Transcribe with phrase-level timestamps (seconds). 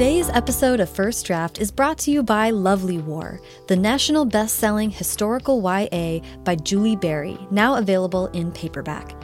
[0.00, 3.38] Today's episode of First Draft is brought to you by Lovely War,
[3.68, 9.14] the national best selling historical YA by Julie Berry, now available in paperback.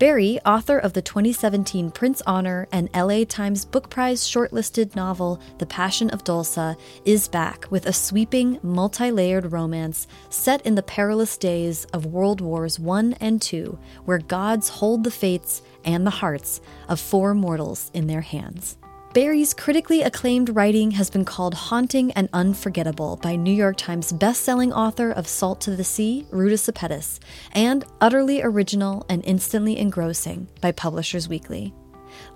[0.00, 5.66] Berry, author of the 2017 Printz Honor and LA Times Book Prize shortlisted novel The
[5.66, 11.36] Passion of Dolssa, is back with a sweeping, multi layered romance set in the perilous
[11.36, 16.60] days of World Wars I and II, where gods hold the fates and the hearts
[16.88, 18.76] of four mortals in their hands.
[19.12, 24.72] Berry's critically acclaimed writing has been called haunting and unforgettable by New York Times bestselling
[24.72, 27.18] author of Salt to the Sea, Ruta Sepetys,
[27.52, 31.72] and utterly original and instantly engrossing by Publishers Weekly.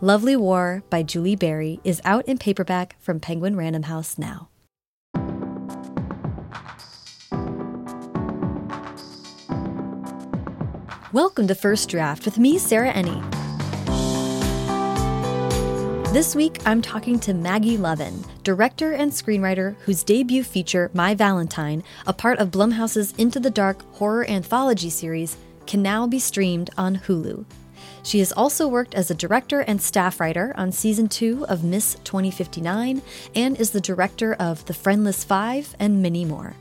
[0.00, 4.48] Lovely War by Julie Berry is out in paperback from Penguin Random House now.
[11.12, 13.39] Welcome to First Draft with me, Sarah Enni.
[16.12, 21.84] This week, I'm talking to Maggie Levin, director and screenwriter whose debut feature, My Valentine,
[22.04, 25.36] a part of Blumhouse's Into the Dark horror anthology series,
[25.68, 27.44] can now be streamed on Hulu.
[28.02, 31.94] She has also worked as a director and staff writer on season two of Miss
[32.02, 33.02] 2059
[33.36, 36.56] and is the director of The Friendless Five and many more.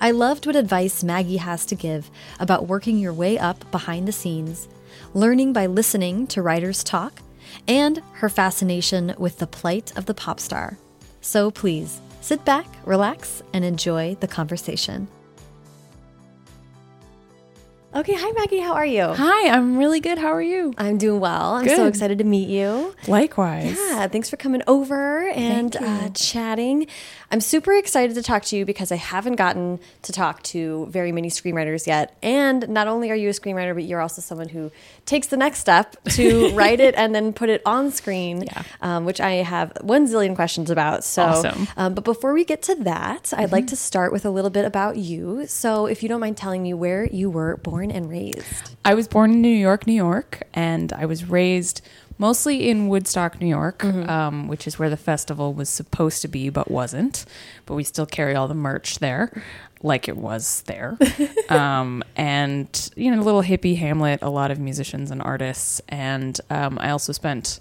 [0.00, 4.12] I loved what advice Maggie has to give about working your way up behind the
[4.12, 4.66] scenes,
[5.12, 7.20] learning by listening to writers talk,
[7.66, 10.78] and her fascination with the plight of the pop star.
[11.20, 15.08] So please sit back, relax, and enjoy the conversation.
[17.94, 19.02] Okay, hi Maggie, how are you?
[19.14, 20.18] Hi, I'm really good.
[20.18, 20.74] How are you?
[20.76, 21.54] I'm doing well.
[21.54, 22.94] I'm so excited to meet you.
[23.08, 23.78] Likewise.
[23.78, 26.86] Yeah, thanks for coming over and uh, chatting.
[27.30, 31.12] I'm super excited to talk to you because I haven't gotten to talk to very
[31.12, 32.16] many screenwriters yet.
[32.22, 34.70] And not only are you a screenwriter, but you're also someone who
[35.06, 38.62] takes the next step to write it and then put it on screen, Yeah.
[38.82, 41.04] um, which I have one zillion questions about.
[41.04, 41.68] So, Awesome.
[41.78, 44.66] um, but before we get to that, I'd like to start with a little bit
[44.66, 45.46] about you.
[45.46, 48.76] So, if you don't mind telling me where you were born and raised.
[48.84, 51.82] I was born in New York, New York, and I was raised
[52.18, 56.50] mostly in Woodstock, New York, um, which is where the festival was supposed to be
[56.50, 57.24] but wasn't.
[57.64, 59.42] But we still carry all the merch there,
[59.82, 60.98] like it was there.
[61.48, 65.80] um, and, you know, a little hippie hamlet, a lot of musicians and artists.
[65.88, 67.60] And um, I also spent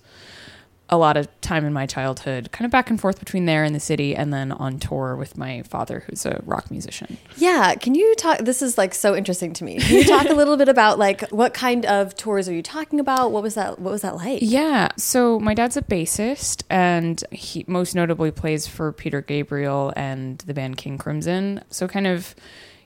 [0.89, 3.75] a lot of time in my childhood kind of back and forth between there and
[3.75, 7.93] the city and then on tour with my father who's a rock musician Yeah, can
[7.93, 8.39] you talk?
[8.39, 9.79] This is like so interesting to me.
[9.79, 12.99] Can you talk a little bit about like what kind of tours are you talking
[12.99, 13.31] about?
[13.31, 13.79] What was that?
[13.79, 14.39] What was that like?
[14.41, 14.89] Yeah.
[14.97, 20.53] So my dad's a bassist, and he most notably plays for Peter Gabriel and the
[20.53, 21.63] band King Crimson.
[21.69, 22.35] So kind of,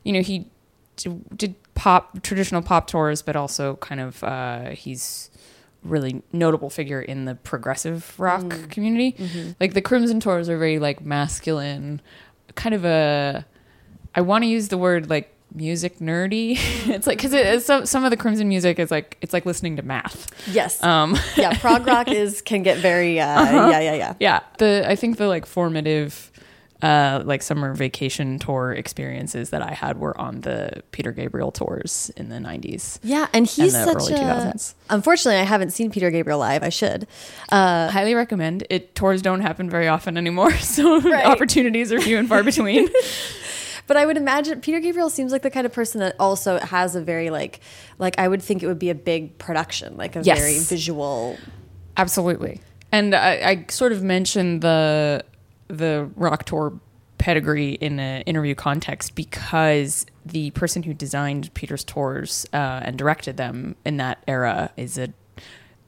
[0.03, 0.45] you know, he
[0.97, 5.30] d- did pop traditional pop tours, but also kind of uh, he's
[5.83, 9.15] really notable figure in the progressive rock community.
[9.59, 12.01] Like the Crimson tours are very like masculine,
[12.55, 13.45] kind of a.
[14.13, 16.51] I want to use the word like music nerdy.
[16.87, 19.75] it's like because it, some some of the Crimson music is like it's like listening
[19.77, 20.29] to math.
[20.53, 20.81] Yes.
[20.83, 24.13] Um, yeah, prog rock is can get very uh, yeah yeah yeah.
[24.19, 26.30] yeah the i think the like formative
[26.81, 32.11] uh like summer vacation tour experiences that i had were on the peter gabriel tours
[32.17, 34.17] in the 90s Yeah, and he's the such early a.
[34.17, 34.73] 2000s.
[34.89, 36.63] Unfortunately, I haven't seen Peter Gabriel live.
[36.63, 37.07] I should.
[37.49, 41.25] Uh, highly recommend it tours don't happen very often anymore so Right.
[41.25, 42.89] opportunities are few and far between
[43.87, 46.95] but I would imagine Peter Gabriel seems like the kind of person that also has
[46.95, 47.59] a very like
[47.99, 50.39] like I would think it would be a big production, like a Yes.
[50.39, 51.37] very visual.
[51.97, 55.23] absolutely and I, I sort of mentioned the
[55.77, 56.79] the rock tour
[57.17, 63.37] pedigree in an interview context because the person who designed Peter's tours uh, and directed
[63.37, 65.13] them in that era is a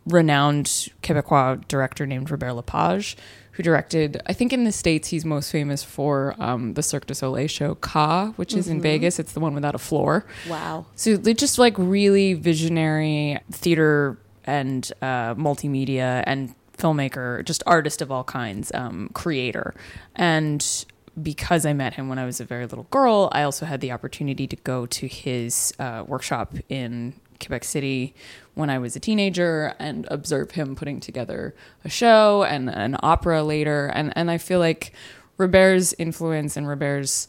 [0.05, 0.65] renowned
[1.01, 3.17] Quebecois director named Robert Lepage,
[3.53, 7.15] who directed, I think in the States, he's most famous for um, the Cirque du
[7.15, 9.19] Soleil show Ka, which is in Vegas.
[9.19, 10.25] It's the one without a floor.
[10.49, 10.85] Wow.
[10.95, 18.11] So they just like really visionary theater and uh, multimedia and filmmaker, just artist of
[18.11, 19.73] all kinds, um, creator.
[20.15, 20.85] And
[21.21, 23.91] because I met him when I was a very little girl, I also had the
[23.91, 28.15] opportunity to go to his uh, workshop in Quebec City
[28.55, 31.53] when I was a teenager and observe him putting together
[31.83, 33.87] a show and an opera later.
[33.87, 34.93] And, and I feel like
[35.37, 37.27] Robert's influence and Robert's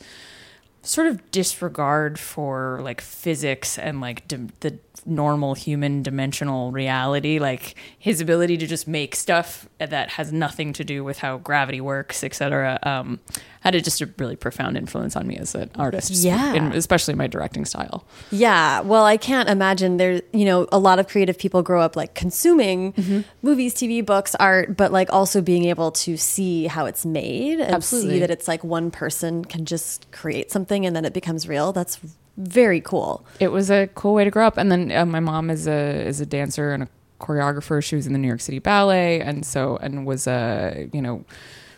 [0.84, 8.20] sort of disregard for like physics and like the normal human dimensional reality like his
[8.20, 12.78] ability to just make stuff that has nothing to do with how gravity works etc
[12.84, 13.20] um,
[13.64, 16.52] had a, just a really profound influence on me as an artist Yeah.
[16.54, 20.20] in- especially my directing style Yeah, well, I can't imagine there.
[20.32, 23.20] You know, a lot of creative people grow up like consuming Mm-hmm.
[23.42, 27.74] movies, TV, books, art, but like also being able to see how it's made and
[27.74, 28.14] Absolutely.
[28.14, 31.72] see that it's like one person can just create something and then it becomes real.
[31.72, 31.98] That's
[32.36, 33.24] very cool.
[33.40, 34.56] it was a cool way to grow up.
[34.58, 36.88] And then uh, my mom is a is a dancer and a
[37.20, 37.82] choreographer.
[37.82, 41.24] She was in the New York City Ballet, and so and was a you know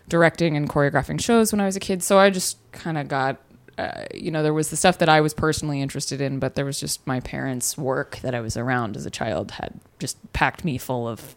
[0.08, 2.02] directing and choreographing shows when I was a kid.
[2.02, 3.38] So I just kind of got.
[3.78, 6.64] Uh, you know, there was the stuff that I was personally interested in, but there
[6.64, 10.64] was just my parents' work that I was around as a child had just packed
[10.64, 11.36] me full of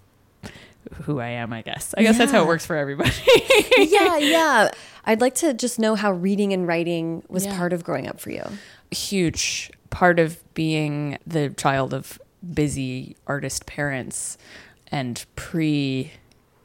[1.04, 1.94] who I am, I guess.
[1.98, 3.12] I guess that's how it works for everybody.
[3.78, 4.72] yeah, yeah.
[5.06, 7.58] I'd like to just know how reading and writing was Yeah.
[7.58, 8.44] part of growing up for you.
[8.90, 12.22] huge part of being the child of
[12.54, 14.38] busy artist parents
[14.92, 16.14] and pre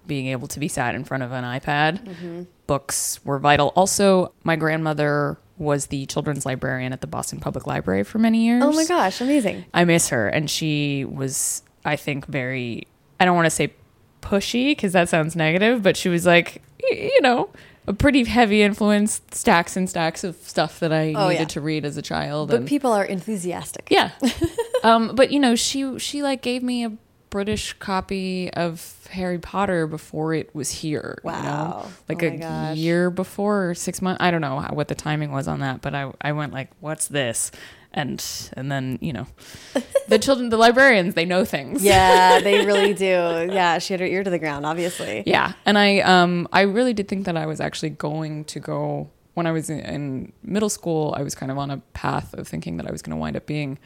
[0.07, 2.47] being able to be sat in front of an iPad.
[2.67, 3.73] Books were vital.
[3.77, 8.63] Also, my grandmother was the children's librarian at the Boston Public Library for many years.
[8.65, 9.65] Oh my gosh, amazing.
[9.73, 10.29] I miss her.
[10.29, 12.87] And she was, I think, very,
[13.21, 13.73] I don't want to say
[14.21, 17.51] pushy because that sounds negative, but she was like, you know,
[17.87, 21.47] a pretty heavy influence, stacks and stacks of stuff that I Oh, needed yeah.
[21.49, 22.49] to read as a child.
[22.49, 23.87] But and- people are enthusiastic.
[23.91, 24.11] yeah.
[24.83, 26.93] um, but you know, she she like gave me a
[27.35, 31.19] British copy of Harry Potter before it was here.
[31.25, 31.37] You know?
[31.37, 31.89] Wow.
[32.09, 32.77] Like Oh a gosh.
[32.77, 34.23] year before or six months.
[34.23, 36.71] I don't know how, what the timing was on that, but I I went like,
[36.79, 37.51] what's this?
[37.93, 38.25] And
[38.57, 39.27] and then you know,
[40.09, 41.83] the children, the librarians, they know things.
[41.83, 43.49] Yeah, they really do.
[43.53, 45.25] Yeah, she had her ear to the ground, obviously.
[45.27, 49.11] Yeah, and I um I really did think that I was actually going to go
[49.35, 51.13] when I was in, in middle school.
[51.19, 53.37] I was kind of on a path of thinking that I was going to wind
[53.37, 53.79] up being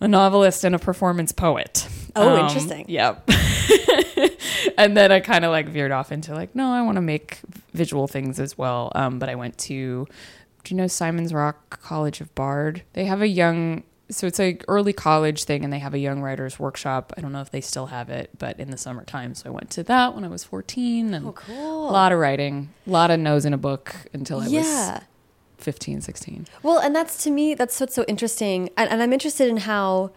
[0.00, 1.86] a novelist and a performance poet.
[2.16, 2.84] Oh, Um, interesting.
[2.88, 3.28] Yep.
[4.78, 7.40] and then I kind of like veered off into like, no, I want to make
[7.72, 8.92] visual things as well.
[8.94, 10.06] Um, but I went to,
[10.64, 12.82] do you know Simon's Rock College of Bard?
[12.92, 16.22] They have a young, so it's a early college thing, and they have a young
[16.22, 17.12] writers workshop.
[17.16, 19.70] I don't know if they still have it, but in the summertime, so I went
[19.70, 21.90] to that when I was fourteen, and Oh, cool.
[21.90, 24.92] a lot of writing, a lot of nose in a book until I yeah.
[24.94, 25.02] was
[25.58, 26.46] 15, 16.
[26.62, 28.70] Well, and that's to me, that's what's so interesting.
[28.76, 30.10] And, and I'm interested in how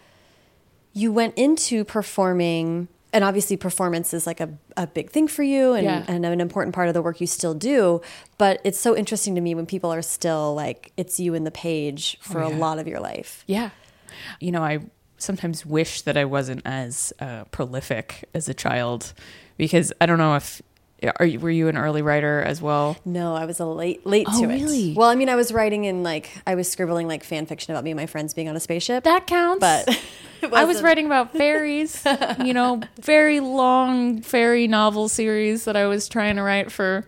[0.94, 2.88] you went into performing.
[3.14, 6.06] And obviously, performance is like a, a big thing for you and, Yeah.
[6.08, 8.02] and an important part of the work you still do.
[8.38, 11.52] But it's so interesting to me when people are still like, it's you in the
[11.52, 13.44] page for Oh, a lot of your life.
[13.48, 13.72] Yeah.
[14.40, 14.80] You know, I
[15.18, 19.14] sometimes wish that I wasn't as uh, prolific as a child
[19.58, 20.62] because I don't know if
[21.20, 22.96] are you, were you an early writer as well?
[23.06, 24.92] No, I was a late late Oh, to really?
[24.92, 24.98] it.
[24.98, 27.84] Well, I mean, I was writing in like I was scribbling like fan fiction about
[27.84, 29.04] me and my friends being on a spaceship.
[29.04, 29.60] That counts.
[29.62, 30.00] but
[30.54, 32.04] I was writing about fairies,
[32.44, 37.06] you know, very long fairy novel series that I was trying to write for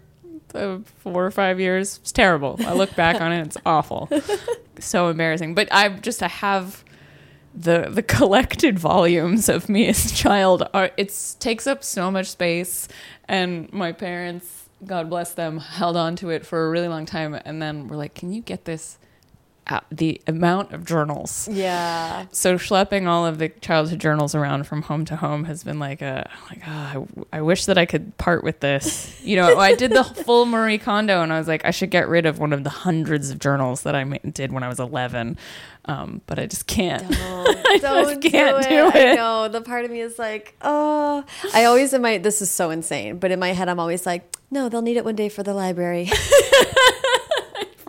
[0.55, 1.99] uh, four or five years.
[2.01, 2.59] It's terrible.
[2.65, 4.09] I look back on it, it's awful.
[4.79, 5.53] So embarrassing.
[5.55, 6.83] But I just to have
[7.55, 12.27] the the collected volumes of me as a child are it's takes up so much
[12.27, 12.87] space
[13.27, 17.33] and my parents god bless them held on to it for a really long time
[17.45, 18.97] and then we're like can you get this
[19.91, 22.25] the amount of journals Yeah.
[22.31, 26.01] so schlepping all of the childhood journals around from home to home has been like
[26.01, 29.19] a like oh, I, I wish that I could part with this.
[29.23, 32.07] You know, I did the full Marie Kondo, and I was like, I should get
[32.09, 34.79] rid of one of the hundreds of journals that I ma- did when I was
[34.79, 35.37] eleven,
[35.85, 37.09] um, but I just can't.
[37.09, 38.69] Don't, don't do, can't it.
[38.69, 39.15] do I it.
[39.15, 39.47] know.
[39.47, 41.23] The part of me is like, oh.
[41.53, 44.35] I always in my this is so insane, but in my head I'm always like,
[44.51, 46.09] no, they'll need it one day for the library.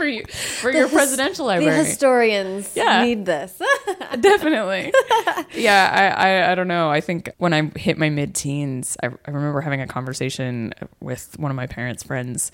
[0.05, 0.25] for you
[0.61, 1.85] for The your presidential The library.
[1.85, 3.03] historians Yeah.
[3.05, 3.61] need this.
[4.21, 4.93] Definitely.
[5.55, 6.91] yeah, I, I I don't know.
[6.91, 11.39] I think when I hit my mid teens, I, I remember having a conversation with
[11.39, 12.51] one of my parents' friends,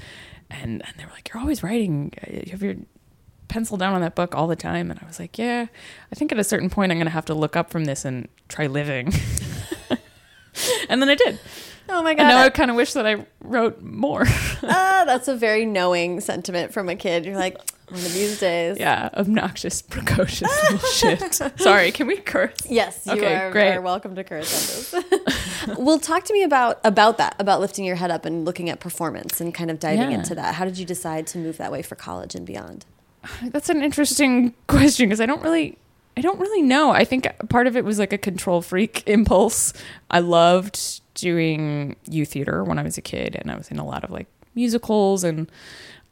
[0.51, 2.13] and, and they were like, You're always writing.
[2.31, 2.75] You have your
[3.49, 4.91] pencil down on that book all the time.
[4.93, 5.67] And I was like, Yeah,
[6.13, 8.05] I think at a certain point I'm going to have to look up from this
[8.05, 9.13] and try living.
[10.89, 11.39] and then I did.
[11.91, 12.21] Oh my god!
[12.23, 14.25] And now I kind of wish that I wrote more.
[14.63, 17.25] Ah, that's a very knowing sentiment from a kid.
[17.25, 17.55] You're like,
[17.89, 18.79] one of these days.
[18.79, 20.51] yeah, obnoxious, precocious
[20.99, 21.41] shit.
[21.59, 22.53] Sorry, can we curse?
[22.69, 23.73] Yes, you Okay, are, great.
[23.75, 25.77] are welcome to curse on this.
[25.79, 28.81] well, talk to me about about that, about lifting your head up and looking at
[28.81, 30.19] performance and kind of diving Yeah.
[30.19, 30.57] into that.
[30.57, 32.85] How did you decide to move that way for college and beyond?
[33.43, 35.79] That's an interesting question because I don't really
[36.19, 36.91] I don't really know.
[36.91, 39.73] I think part of it was like a control freak impulse.
[40.11, 43.85] I loved doing youth theater when I was a kid and I was in a
[43.87, 45.51] lot of like musicals and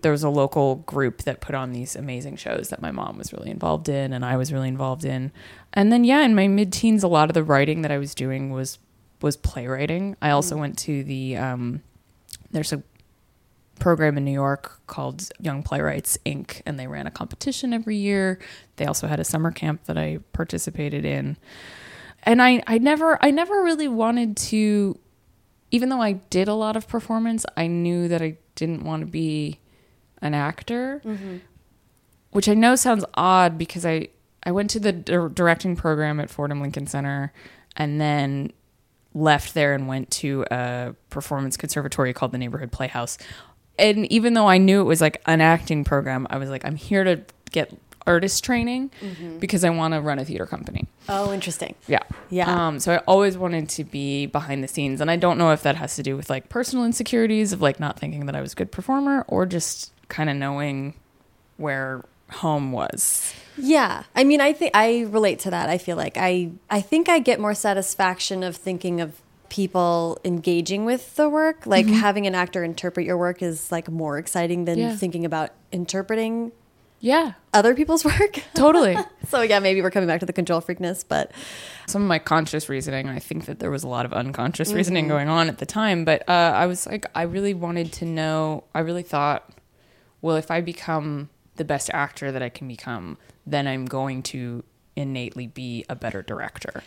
[0.00, 3.32] there was a local group that put on these amazing shows that my mom was
[3.32, 5.32] really involved in and I was really involved in.
[5.72, 8.50] And then yeah, in my mid-teens a lot of the writing that I was doing
[8.52, 8.78] was
[9.20, 10.16] was playwriting.
[10.22, 10.60] I also Mm.
[10.60, 11.82] went to the um
[12.52, 12.82] there's a
[13.80, 16.62] program in New York called Young Playwrights Inc.
[16.66, 18.38] and they ran a competition every year.
[18.76, 21.36] They also had a summer camp that I participated in.
[22.24, 24.98] And I, I never I never really wanted to
[25.70, 29.06] even though I did a lot of performance, I knew that I didn't want to
[29.06, 29.60] be
[30.22, 31.38] an actor, mm-hmm.
[32.30, 34.08] which I know sounds odd because I
[34.42, 37.32] I went to the dir- directing program at Fordham Lincoln Center
[37.76, 38.52] and then
[39.14, 43.18] left there and went to a performance conservatory called the Neighborhood Playhouse.
[43.78, 46.76] And even though I knew it was like an acting program, I was like, I'm
[46.76, 47.76] here to get
[48.08, 48.90] artist training
[49.38, 50.86] because I want to run a theater company.
[51.08, 51.74] Oh, interesting.
[51.86, 52.02] Yeah.
[52.30, 52.66] Yeah.
[52.68, 55.00] Um, so I always wanted to be behind the scenes.
[55.00, 57.78] And I don't know if that has to do with like personal insecurities of like
[57.78, 60.94] not thinking that I was a good performer or just kind of knowing
[61.58, 63.32] where home was.
[63.56, 64.04] Yeah.
[64.14, 65.68] I mean, I think I relate to that.
[65.68, 70.84] I feel like I I think I get more satisfaction of thinking of people engaging
[70.84, 71.66] with the work.
[71.66, 74.94] Like having an actor interpret your work is like more exciting than Yeah.
[74.94, 76.52] thinking about interpreting
[77.00, 78.42] Yeah, other people's work.
[78.54, 78.96] totally.
[79.28, 81.30] so yeah, maybe we're coming back to the control freakness, but
[81.86, 85.08] Some of my conscious reasoning, I think that there was a lot of unconscious reasoning
[85.08, 86.04] going on at the time.
[86.04, 89.50] But uh, I was like, I really wanted to know, I really thought,
[90.20, 94.64] well, if I become the best actor that I can become, then I'm going to
[94.96, 96.82] innately be a better director.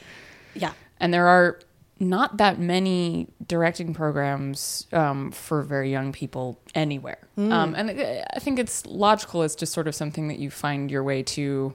[0.54, 0.74] yeah.
[1.00, 1.60] and there are
[2.02, 7.20] not that many directing programs um, for very young people anywhere.
[7.38, 9.44] Um, and I I think it's logical.
[9.44, 11.74] It's just sort of something that you find your way to,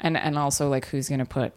[0.00, 1.52] and and also like who's going to put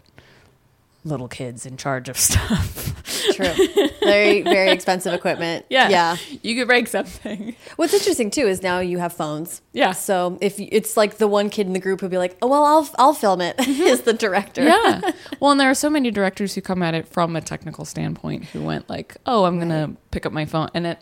[1.06, 2.99] little kids in charge of stuff.
[3.34, 3.90] True.
[4.00, 5.66] very very expensive equipment.
[5.70, 5.90] Yeah.
[5.90, 6.18] Yeah.
[6.42, 7.56] You could break something.
[7.76, 9.62] What's interesting too is now you have phones.
[9.72, 9.92] Yeah.
[9.92, 12.48] So if you, it's like the one kid in the group who'd be like, "Oh
[12.48, 13.82] well, I'll I'll film it, mm-hmm.
[13.82, 14.64] is the director.
[14.64, 15.02] Yeah.
[15.40, 18.46] Well, and there are so many directors who come at it from a technical standpoint
[18.46, 21.00] who went like, "Oh, I'm going to pick up my phone." And it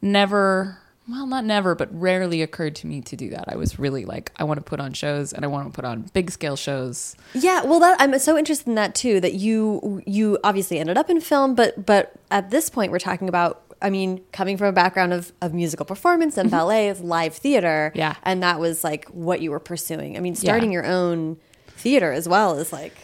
[0.00, 0.78] never,
[1.08, 3.44] well, not never, but rarely occurred to me to do that.
[3.48, 5.84] I was really like, I want to put on shows and I want to put
[5.84, 7.16] on big scale shows.
[7.34, 9.20] Yeah, well, that I'm so interested in that too.
[9.20, 13.28] That you you obviously ended up in film, but but at this point, we're talking
[13.28, 13.60] about.
[13.84, 17.90] I mean, coming from a background of, of musical performance and ballet, of live theater,
[17.90, 17.98] Mm-hmm.
[17.98, 18.14] Yeah.
[18.22, 20.16] and that was like what you were pursuing.
[20.16, 22.94] I mean, starting your own theater as well is like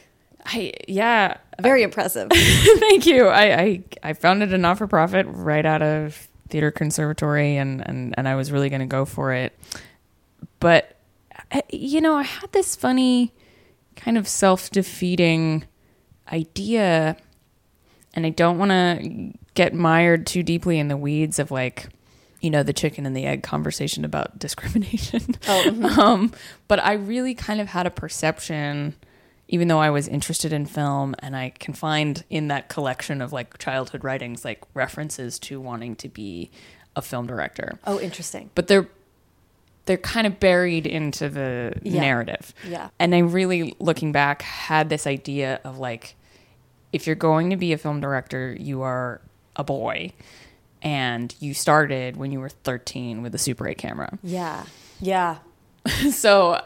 [0.47, 2.29] I yeah, very impressive.
[2.33, 3.27] thank you.
[3.27, 8.15] I, I I founded a not for profit right out of theater conservatory, and and
[8.17, 9.59] and I was really going to go for it.
[10.61, 10.97] But
[11.71, 13.33] you know, I had this funny
[13.97, 15.65] kind of self defeating
[16.33, 17.17] idea,
[18.15, 21.89] and I don't want to get mired too deeply in the weeds of like.
[22.41, 25.35] You know the chicken and the egg conversation about discrimination.
[25.99, 26.33] um,
[26.69, 28.95] but I really kind of had a perception
[29.49, 33.33] even though I was interested in film and I can find in that collection of
[33.33, 36.51] like childhood writings like references to wanting to be
[36.95, 37.79] a film director.
[37.87, 38.51] oh, interesting.
[38.55, 38.89] But they're
[39.87, 42.01] they're kind of buried into the Yeah.
[42.03, 42.53] narrative.
[42.69, 42.91] Yeah.
[42.99, 46.15] And I really looking back had this idea of like
[46.93, 49.21] if you're going to be a film director, you are
[49.57, 50.13] a boy
[50.83, 54.19] and you started when you were 13 with a Super 8 camera.
[54.23, 54.65] Yeah,
[55.01, 55.39] yeah.
[56.13, 56.63] so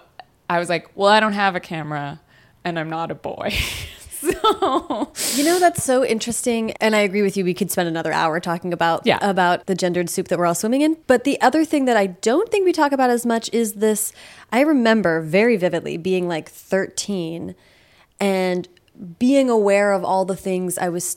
[0.51, 2.21] I was like, well, I don't have a camera
[2.65, 3.51] and I'm not a boy.
[4.11, 7.45] so You know that's so interesting, and I agree with you.
[7.45, 9.19] We could spend another hour talking about Yeah.
[9.21, 10.97] about the gendered soup that we're all swimming in.
[11.07, 14.13] But the other thing that I don't think we talk about as much is this.
[14.53, 17.55] I remember very vividly being like thirteen,
[18.21, 18.69] and
[19.19, 21.17] being aware of all the things I was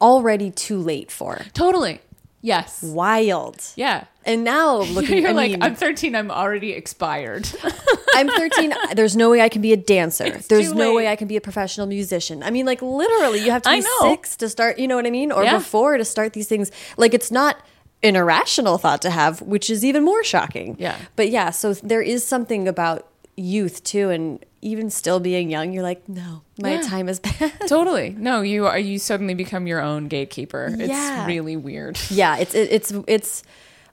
[0.00, 1.42] already too late for.
[1.54, 2.00] totally.
[2.42, 2.82] Yes.
[2.82, 3.62] Wild.
[3.76, 4.04] Yeah.
[4.26, 7.48] And now looking, You're I like, mean, I'm 13, I'm already expired.
[8.14, 8.74] I'm 13.
[8.94, 10.24] There's no way I can be a dancer.
[10.26, 12.42] It's There's no way I can be a professional musician.
[12.42, 14.78] I mean, like literally, you have to be six to start.
[14.78, 15.32] You know what I mean?
[15.32, 15.56] Or Yeah.
[15.58, 16.70] before to start these things.
[16.96, 17.56] Like it's not
[18.02, 20.76] an irrational thought to have, which is even more shocking.
[20.78, 20.96] Yeah.
[21.16, 23.06] But yeah, so there is something about
[23.36, 26.82] youth too, and even still being young, you're like, no, my Yeah.
[26.82, 27.52] time is bad.
[27.68, 28.10] totally.
[28.10, 30.72] No, you are, you suddenly become your own gatekeeper.
[30.78, 30.86] Yeah.
[31.20, 31.98] It's really weird.
[32.10, 33.42] yeah, it's it, it's it's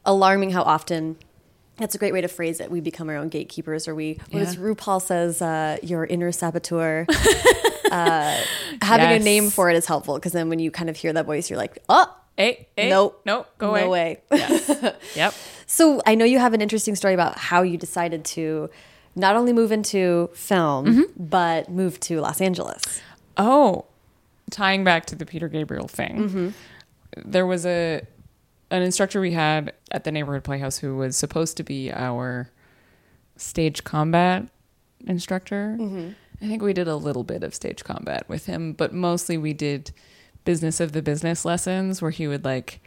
[0.06, 1.18] alarming how often.
[1.78, 2.70] That's a great way to phrase it.
[2.70, 4.20] We become our own gatekeepers, or we.
[4.32, 4.54] What Yeah.
[4.56, 5.42] RuPaul says?
[5.42, 7.06] Uh, your inner saboteur.
[7.92, 8.38] uh,
[8.82, 11.26] having a name for it is helpful because then when you kind of hear that
[11.26, 13.22] voice, you're like, oh, Hey, hey, Nope.
[13.26, 13.48] Nope.
[13.58, 13.82] Go away.
[13.84, 14.22] no way.
[14.32, 14.96] Yes.
[15.16, 15.34] yep.
[15.66, 18.70] So I know you have an interesting story about how you decided to
[19.16, 21.24] not only move into film Mm-hmm.
[21.26, 23.02] but move to Los Angeles.
[23.38, 23.86] Oh,
[24.52, 26.50] tying back to the Peter Gabriel thing, Mm-hmm.
[27.30, 28.02] there was a
[28.72, 32.52] an instructor we had at the neighborhood playhouse who was supposed to be our
[33.36, 34.48] stage combat
[35.08, 35.76] instructor.
[36.42, 39.54] I think we did a little bit of stage combat with him, but mostly we
[39.54, 39.92] did
[40.46, 42.80] business of the business lessons where he would like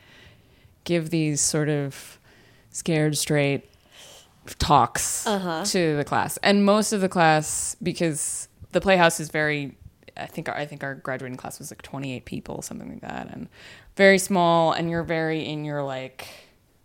[0.85, 2.19] give these sort of
[2.71, 3.69] scared straight
[4.59, 5.65] talks uh-huh.
[5.67, 6.37] to the class.
[6.39, 9.77] And most of the class because the playhouse is very
[10.17, 13.29] I think our, I think our graduating class was like 28 people, something like that,
[13.33, 13.49] and
[13.97, 14.73] very small.
[14.73, 16.29] And you're very in your like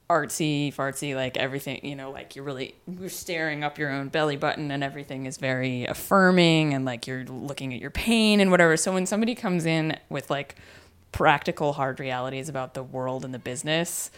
[0.09, 1.85] artsy, fartsy, like everything.
[1.85, 5.37] You know, like you're really you're staring up your own belly button, and everything is
[5.37, 8.77] very affirming, and like you're looking at your pain and whatever.
[8.77, 10.55] So when somebody comes in with like
[11.11, 14.11] practical hard realities about the world and the business,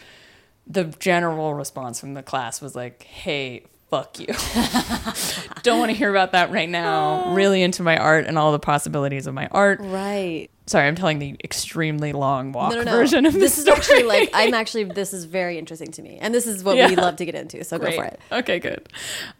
[0.66, 4.26] the general response from the class was like, "Hey." Fuck you.
[5.64, 7.34] Don't want to hear about that right now.
[7.34, 9.80] Really into my art and all the possibilities of my art.
[9.82, 10.48] Right.
[10.66, 12.90] Sorry, I'm telling the extremely long walk No, no, no.
[12.92, 13.58] version of this this.
[13.58, 16.76] is actually like I'm actually this is very interesting to me, and this is what
[16.76, 17.64] we love to get into.
[17.64, 18.20] So go for it.
[18.30, 18.88] Okay, good.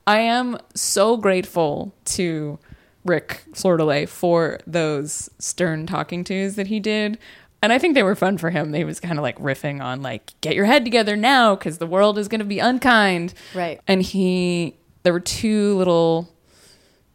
[0.08, 2.58] I am so grateful to
[3.04, 7.18] Rick Sordelay for those stern talking tos that he did.
[7.62, 8.72] And I think they were fun for him.
[8.72, 11.86] He was kind of like riffing on like, get your head together now because the
[11.86, 13.34] world is going to be unkind.
[13.54, 13.80] Right.
[13.86, 16.32] And he, there were two little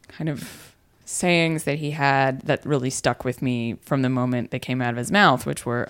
[0.08, 0.76] kind of
[1.06, 4.92] sayings that he had that really stuck with me from the moment they came out
[4.92, 5.90] of his mouth, which were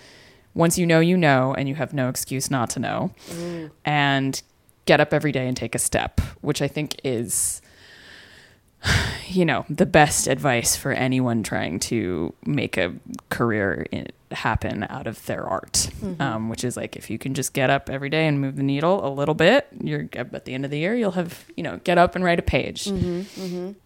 [0.53, 3.11] once you know, you know, and you have no excuse not to know.
[3.29, 3.71] Mm.
[3.83, 4.41] And
[4.85, 7.61] get up every day and take a step, which I think is,
[9.27, 12.93] you know, the best advice for anyone trying to make a
[13.29, 15.89] career in, happen out of their art.
[16.21, 18.63] Um, which is like if you can just get up every day and move the
[18.63, 21.79] needle a little bit, you're at the end of the year you'll have you know
[21.83, 22.87] get up and write a page.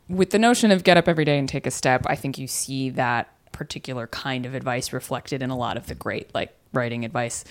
[0.08, 2.48] With the notion of get up every day and take a step, I think you
[2.48, 7.06] see that particular kind of advice reflected in a lot of the great like writing
[7.06, 7.44] advice.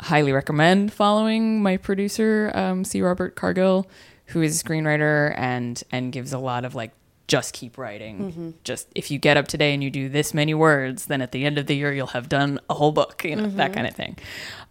[0.00, 3.00] Highly recommend following my producer, um, C.
[3.00, 3.86] Robert Cargill,
[4.26, 6.92] who is a screenwriter and and gives a lot of like
[7.26, 8.18] just keep writing.
[8.18, 8.50] Mm-hmm.
[8.64, 11.44] Just if you get up today and you do this many words, then at the
[11.44, 13.74] end of the year you'll have done a whole book, you know, that mm-hmm.
[13.74, 14.18] kind of thing.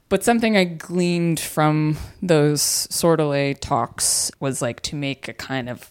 [0.09, 5.89] But something I gleaned from those Sordelay talks was like to make a kind of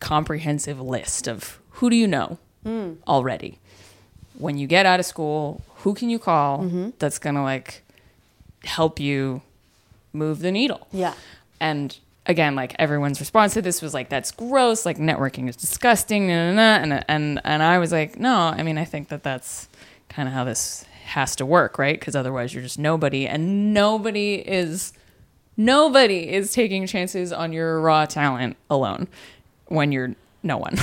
[0.00, 2.96] comprehensive list of who do you know mm.
[3.06, 3.60] already.
[4.36, 6.90] When you get out of school, who can you call mm-hmm.
[6.98, 7.82] that's going to like
[8.64, 9.42] help you
[10.12, 10.88] move the needle?
[10.90, 11.14] Yeah.
[11.60, 14.86] And again, like everyone's response to this was like, "That's gross.
[14.86, 16.82] Like networking is disgusting." Nah, nah, nah.
[16.82, 19.68] And and and I was like, "No, I mean, I think that that's
[20.08, 21.98] kind of how this has to work, right?
[21.98, 24.92] Because otherwise, you're just nobody, and nobody is
[25.56, 29.08] nobody is taking chances on your raw talent alone
[29.66, 30.78] when you're no one."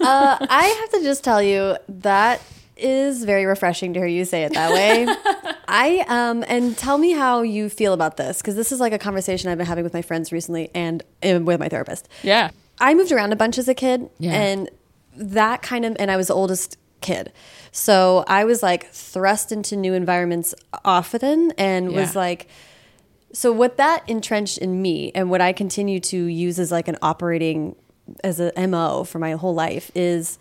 [0.00, 2.40] Uh, I have to just tell you that
[2.76, 5.06] is very refreshing to hear you say it that way.
[5.76, 8.98] I um and tell me how you feel about this because this is like a
[8.98, 12.08] conversation I've been having with my friends recently and, and with my therapist.
[12.22, 12.50] yeah.
[12.78, 14.32] I moved around a bunch as a kid, Yeah.
[14.32, 14.68] and
[15.16, 17.32] that kind of, and I was the oldest kid,
[17.70, 22.48] so I was like thrust into new environments often, and was like,
[23.32, 26.96] so what that entrenched in me, and what I continue to use as like an
[27.00, 27.76] operating
[28.24, 30.38] as a mo for my whole life is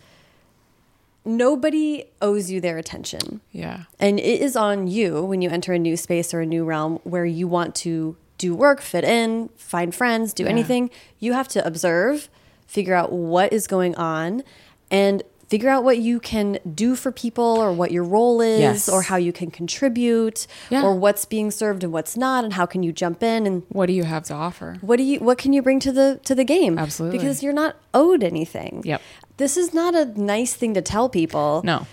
[1.26, 3.42] nobody owes you their attention.
[3.52, 3.84] Yeah.
[4.00, 7.00] And it is on you when you enter a new space or a new realm
[7.04, 10.50] where you want to do work, fit in, find friends, do Yeah.
[10.50, 10.90] anything.
[11.20, 12.30] You have to observe,
[12.68, 14.44] figure out what is going on,
[14.92, 18.90] and figure out what you can do for people or what your role is Yes.
[18.90, 20.84] or how you can contribute Yeah.
[20.84, 23.86] or what's being served and what's not and how can you jump in and What
[23.86, 24.78] do you have to offer?
[24.82, 27.20] what do you what can you bring to the to the game Absolutely.
[27.20, 29.02] because you're not owed anything Yep.
[29.38, 31.86] This is not a nice thing to tell people No.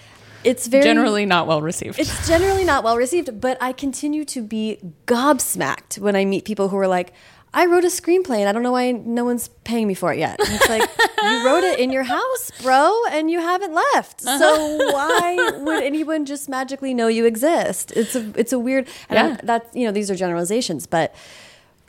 [0.44, 1.98] it's very Generally not well received.
[1.98, 6.68] it's generally not well received, but I continue to be gobsmacked when I meet people
[6.68, 7.12] who are like,
[7.52, 10.18] I wrote a screenplay and I don't know why no one's paying me for it
[10.20, 10.38] yet.
[10.38, 10.88] And it's like,
[11.24, 14.20] you wrote it in your house, bro, and you haven't left.
[14.20, 14.92] So uh-huh.
[14.92, 17.90] why would anyone just magically know you exist?
[17.96, 19.40] It's a it's a weird and Yeah.
[19.42, 21.12] That's you know, these are generalizations, but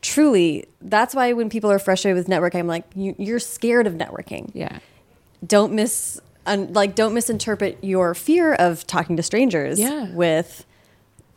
[0.02, 3.94] truly, that's why when people are frustrated with networking, I'm like, you, you're scared of
[3.94, 4.80] networking yeah.
[5.46, 10.12] Don't mis un, like don't misinterpret your fear of talking to strangers Yeah.
[10.14, 10.66] with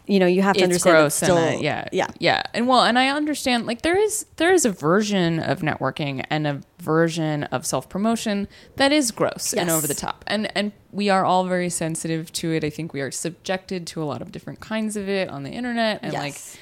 [0.07, 1.88] you know you have to it's understand gross it's still and uh, yeah.
[1.90, 2.09] Yeah.
[2.19, 2.43] Yeah.
[2.53, 6.47] And well and i understand like there is there is a version of networking and
[6.47, 10.23] a version of self-promotion that is gross and over the top.
[10.27, 12.62] And and we are all very sensitive to it.
[12.64, 15.51] I think we are subjected to a lot of different kinds of it on the
[15.51, 16.57] internet and like Yes.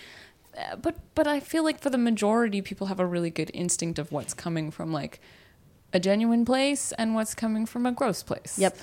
[0.57, 3.99] uh, but but i feel like for the majority people have a really good instinct
[3.99, 5.19] of what's coming from like
[5.93, 8.77] a genuine place and what's coming from a gross place Yep.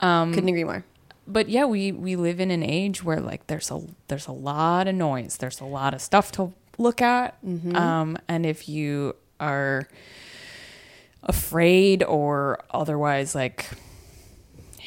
[0.00, 0.84] um couldn't agree more
[1.28, 4.86] but yeah, we we live in an age where like there's a there's a lot
[4.86, 5.38] of noise.
[5.38, 7.36] There's a lot of stuff to look at.
[7.74, 9.88] Um, and if you are
[11.24, 13.66] afraid or otherwise like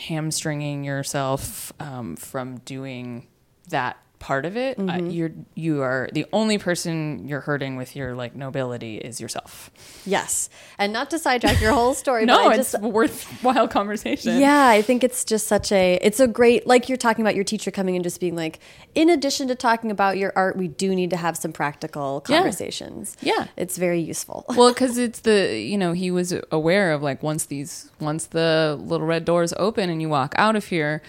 [0.07, 3.27] hamstringing yourself um, from doing
[3.67, 8.15] that part of it, uh, you're you are the only person you're hurting with your
[8.15, 9.71] like nobility is yourself.
[10.05, 10.49] Yes.
[10.77, 14.37] And not to sidetrack your whole story, No, it's just a worthwhile conversation.
[14.39, 17.43] Yeah, I think it's just such a it's a great like you're talking about your
[17.45, 18.59] teacher coming and just being like,
[18.93, 22.37] in addition to talking about your art, we do need to have some practical Yeah.
[22.37, 23.15] conversations.
[23.21, 23.47] Yeah.
[23.55, 24.45] It's very useful.
[24.55, 28.77] well because it's the you know he was aware of like once these once the
[28.81, 31.01] little red doors open and you walk out of here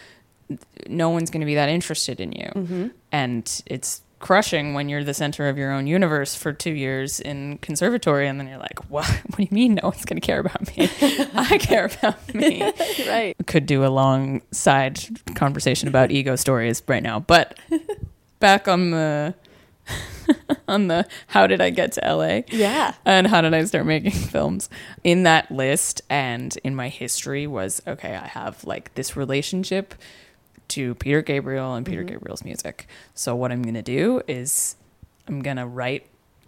[0.88, 2.88] no one's going to be that interested in you mm-hmm.
[3.12, 7.56] and it's crushing when you're the center of your own universe for two years in
[7.58, 10.40] conservatory and then you're like what what do you mean no one's going to care
[10.40, 10.90] about me
[11.34, 12.62] i care about me
[13.08, 13.34] right.
[13.46, 15.00] could do a long side
[15.34, 17.58] conversation about ego stories right now but
[18.40, 19.34] back on the
[20.68, 22.94] on the how did i get to la Yeah.
[23.04, 24.68] and how did I start making films?
[25.02, 29.94] In that list and in my history was okay, I have like this relationship
[30.70, 32.88] to Peter Gabriel and Peter Gabriel's music.
[33.14, 34.76] So what I'm going to do is
[35.28, 36.06] I'm going to write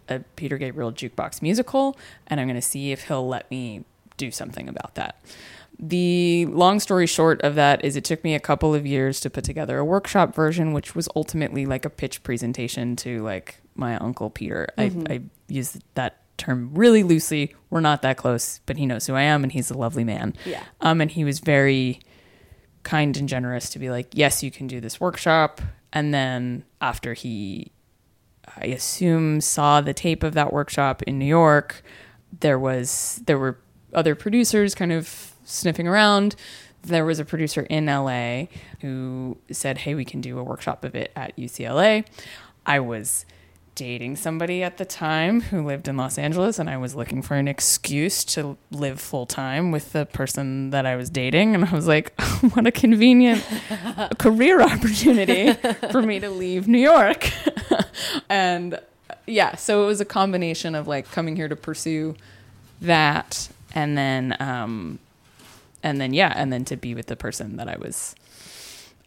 [0.09, 3.85] a Peter Gabriel jukebox musical and I'm going to see if he'll let me
[4.17, 5.21] do something about that.
[5.79, 9.29] The long story short of that is it took me a couple of years to
[9.29, 13.97] put together a workshop version, which was ultimately like a pitch presentation to like my
[13.97, 14.67] uncle Peter.
[14.77, 17.55] I, I use that term really loosely.
[17.69, 20.35] We're not that close, but he knows who I am and he's a lovely man.
[20.45, 20.63] Yeah.
[20.81, 21.99] Um, and he was very
[22.83, 25.61] kind and generous to be like, yes, you can do this workshop.
[25.91, 27.71] And then after he,
[28.57, 31.83] I assume, saw the tape of that workshop in New York,
[32.39, 33.59] there was there were
[33.93, 36.35] other producers kind of sniffing around.
[36.81, 38.45] There was a producer in LA
[38.81, 42.05] who said, "Hey, we can do a workshop of it at UCLA."
[42.65, 43.25] I was
[43.75, 47.35] dating somebody at the time who lived in Los Angeles and I was looking for
[47.35, 51.71] an excuse to live full time with the person that I was dating and I
[51.71, 52.13] was like
[52.53, 53.43] what a convenient
[54.19, 55.53] career opportunity
[55.91, 57.31] for me to leave New York.
[58.29, 58.79] And
[59.25, 62.15] yeah so it was a combination of like coming here to pursue
[62.81, 64.99] that and then um
[65.81, 68.15] and then yeah and then to be with the person that I was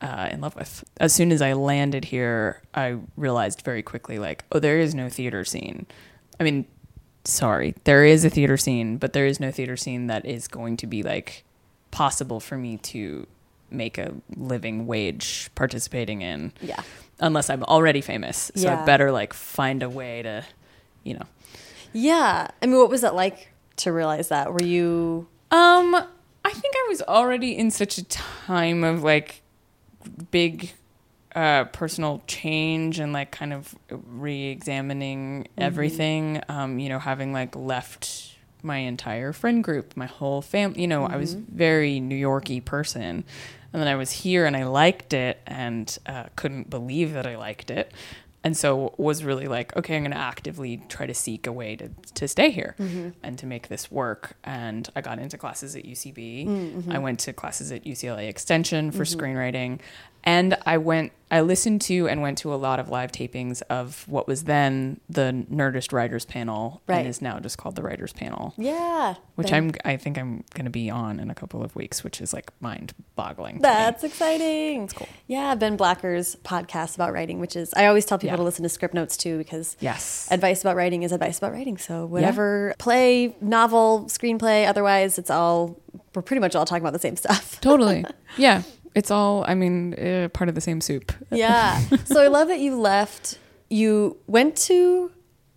[0.00, 0.84] uh, in love with.
[0.98, 5.08] As soon as I landed here, I realized very quickly, like, oh, there is no
[5.08, 5.86] theater scene.
[6.40, 6.66] I mean,
[7.24, 10.76] sorry, there is a theater scene, but there is no theater scene that is going
[10.78, 11.44] to be like
[11.90, 13.26] possible for me to
[13.70, 16.80] make a living wage participating in, Yeah.
[17.18, 18.52] unless I'm already famous.
[18.54, 18.82] So Yeah.
[18.82, 20.44] I better like find a way to,
[21.02, 21.26] you know.
[21.92, 22.48] Yeah.
[22.62, 24.52] I mean, what was it like to realize that?
[24.52, 25.94] Were you Um,
[26.44, 29.42] I think I was already in such a time of like
[30.30, 30.72] big
[31.34, 36.40] uh, personal change and like kind of re-examining everything.
[36.48, 40.80] Um, you know, having like left my entire friend group, my whole family.
[40.80, 43.24] You know, I was very New Yorky person,
[43.72, 47.36] and then I was here and I liked it and uh, couldn't believe that I
[47.36, 47.92] liked it.
[48.46, 51.74] And so was really like, okay, I'm going to actively try to seek a way
[51.74, 53.08] to, to stay here mm-hmm.
[53.24, 54.36] and to make this work.
[54.44, 56.46] And I got into classes at UCB.
[56.46, 56.92] Mm-hmm.
[56.92, 59.20] I went to classes at UCLA Extension for mm-hmm.
[59.20, 59.80] screenwriting.
[60.22, 64.06] And I went, I listened to and went to a lot of live tapings of
[64.06, 66.98] what was then the Nerdist Writers Panel Right.
[67.00, 69.14] and is now just called the Writers Panel, Yeah.
[69.34, 72.04] which Ben- I'm, I think I'm going to be on in a couple of weeks,
[72.04, 73.58] which is like mind boggling.
[73.60, 74.84] That's exciting.
[74.84, 75.08] It's cool.
[75.26, 78.36] Yeah, Ben Blacker's podcast about writing, which is I always tell people Yeah.
[78.36, 80.28] to listen to Scriptnotes too because Yes.
[80.30, 81.76] advice about writing is advice about writing.
[81.76, 85.76] So whatever play, novel, screenplay, otherwise it's all
[86.14, 87.60] we're pretty much all talking about the same stuff.
[87.60, 88.04] totally.
[88.38, 88.62] Yeah.
[88.96, 91.12] It's all, I mean, uh, part of the same soup.
[91.30, 91.80] yeah.
[92.06, 93.38] So I love that you left.
[93.70, 95.12] You went to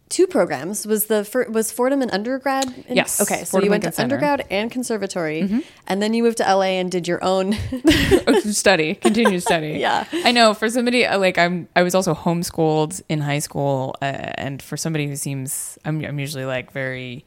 [0.09, 0.85] two programs.
[0.87, 2.65] Was the fir- was Fordham an undergrad?
[2.87, 4.15] in- Yes, Okay, so Fordham you went Lincoln to Center.
[4.15, 7.53] undergrad and conservatory, and then you moved to LA and did your own.
[8.51, 9.77] study, continue study.
[9.79, 10.05] Yeah.
[10.25, 14.05] I know for somebody uh, like I'm, I was also homeschooled in high school, uh,
[14.05, 17.23] and for somebody who seems, I'm, I'm usually like very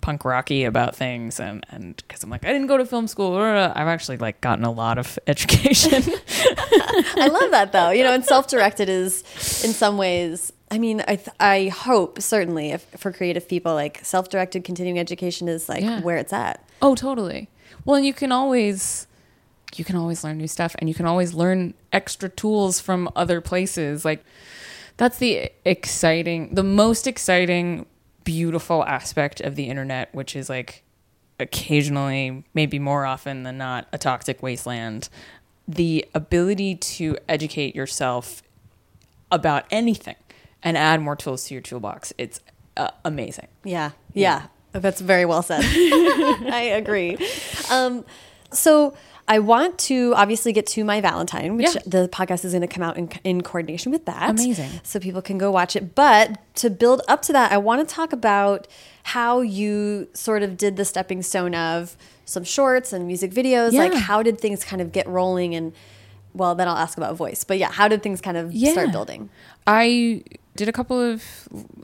[0.00, 3.36] punk rocky about things, and and because I'm like I didn't go to film school.
[3.36, 6.02] I've actually like gotten a lot of education.
[7.16, 7.90] I love that though.
[7.90, 9.22] You know, and self-directed is
[9.64, 10.52] in some ways.
[10.70, 15.48] I mean, I th- I hope certainly if, for creative people, like self-directed continuing education
[15.48, 16.00] is like Yeah.
[16.00, 16.64] where it's at.
[16.80, 17.48] Oh, totally.
[17.84, 19.06] Well, and you can always
[19.76, 23.40] you can always learn new stuff and you can always learn extra tools from other
[23.40, 24.04] places.
[24.04, 24.24] Like
[24.96, 27.86] that's the exciting the most exciting
[28.24, 30.84] beautiful aspect of the internet, which is like
[31.38, 35.08] occasionally, maybe more often than not, a toxic wasteland.
[35.68, 38.42] the ability to educate yourself
[39.30, 40.16] about anything
[40.62, 42.12] and add more tools to your toolbox.
[42.18, 42.40] It's
[42.76, 43.46] uh, amazing.
[43.64, 45.60] Yeah, yeah, that's very well said.
[45.64, 47.16] I agree.
[47.70, 48.04] Um,
[48.52, 48.94] so
[49.30, 51.82] I want to obviously get to my Valentine, which Yeah.
[51.86, 54.28] the podcast is going to come out in, in coordination with that.
[54.30, 54.70] Amazing.
[54.82, 55.94] So people can go watch it.
[55.94, 58.66] But to build up to that, I want to talk about
[59.04, 63.72] how you sort of did the stepping stone of some shorts and music videos.
[63.72, 65.54] Like, how did things kind of get rolling?
[65.54, 65.72] And
[66.34, 67.44] well, then I'll ask about voice.
[67.44, 68.72] But yeah, how did things kind of Yeah.
[68.72, 69.30] start building?
[69.66, 70.22] I
[70.56, 71.22] did a couple of,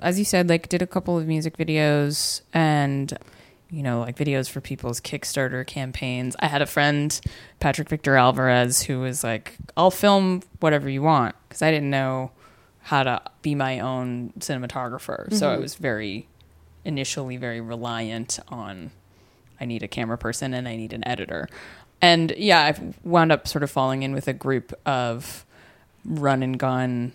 [0.03, 3.17] as you said, like did a couple of music videos and,
[3.71, 6.37] you know, like videos for people's Kickstarter campaigns.
[6.41, 7.19] I had a friend,
[7.59, 12.31] Patrick Victor Alvarez, who was like, I'll film whatever you want because I didn't know
[12.83, 15.33] how to be my own cinematographer.
[15.35, 15.63] So I mm-hmm.
[15.63, 16.29] was very,
[16.85, 18.93] initially very reliant on
[19.61, 21.49] I need a camera person and I need an editor.
[22.01, 25.45] And yeah, I've wound up sort of falling in with a group of
[26.05, 27.13] run and gun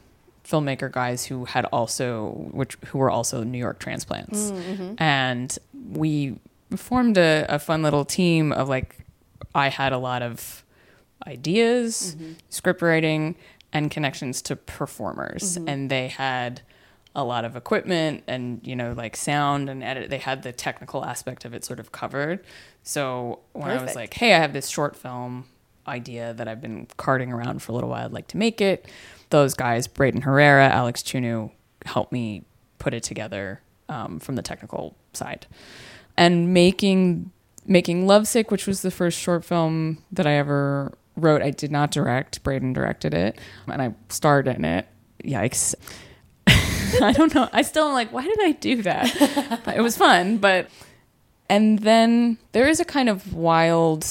[0.51, 4.51] filmmaker guys who had also which who were also New York transplants.
[4.51, 4.93] Mm, mm-hmm.
[4.97, 5.57] And
[5.93, 6.39] we
[6.75, 8.97] formed a, a fun little team of like
[9.55, 10.63] I had a lot of
[11.27, 12.33] ideas, mm-hmm.
[12.49, 13.35] script writing,
[13.73, 15.57] and connections to performers.
[15.57, 15.69] Mm-hmm.
[15.69, 16.61] And they had
[17.13, 20.09] a lot of equipment and, you know, like sound and edit.
[20.09, 22.43] They had the technical aspect of it sort of covered.
[22.83, 25.45] So when I was like, hey, I have this short film
[25.87, 28.87] idea that I've been carting around for a little while, I'd like to make it.
[29.31, 31.51] Those guys, Braeden Herrera, Alex Chunu,
[31.85, 32.43] helped me
[32.77, 35.47] put it together um, from the technical side.
[36.15, 37.31] And making
[37.65, 41.91] making Lovesick, which was the first short film that I ever wrote, I did not
[41.91, 42.43] direct.
[42.43, 44.87] Braden directed it, and I starred in it.
[45.23, 45.75] Yikes.
[46.47, 47.47] I don't know.
[47.53, 49.61] I still am like, why did I do that?
[49.65, 50.37] but it was fun.
[50.37, 50.69] But
[51.49, 54.05] and then there is a kind of wild.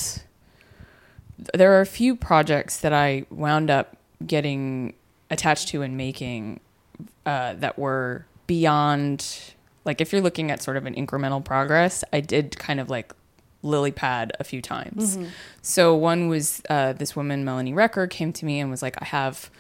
[1.55, 4.95] There are a few projects that I wound up getting
[5.31, 6.61] attached to and making
[7.27, 9.55] uh, that were beyond.
[9.85, 13.13] Like if you're looking at sort of an incremental progress, I did kind of like
[13.63, 15.19] lily pad a few times.
[15.63, 19.05] So one was uh, this woman, Melanie Recker, came to me and was like, I
[19.05, 19.51] have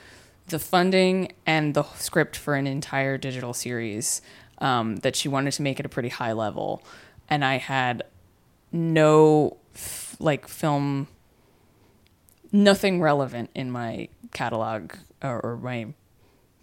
[0.48, 4.20] the funding and the script for an entire digital series
[4.58, 6.82] um, that she wanted to make at a pretty high level.
[7.28, 8.02] And I had
[8.72, 11.06] no f- like film,
[12.52, 15.94] nothing relevant in my catalog or, or my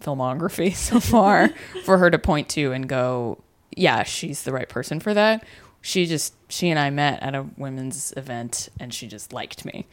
[0.00, 1.50] filmography so far
[1.84, 3.42] for her to point to and go,
[3.76, 5.44] yeah, she's the right person for that.
[5.80, 9.86] She just, she and I met at a women's event and she just liked me.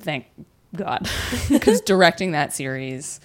[0.00, 0.26] Thank
[0.74, 1.08] God.
[1.48, 3.20] Because directing that series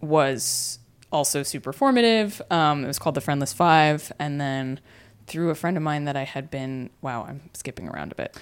[0.00, 0.78] was
[1.10, 2.40] also super formative.
[2.50, 4.12] Um, it was called The Friendless Five.
[4.18, 4.80] And then
[5.26, 8.36] through a friend of mine that I had been, wow, I'm skipping around a bit.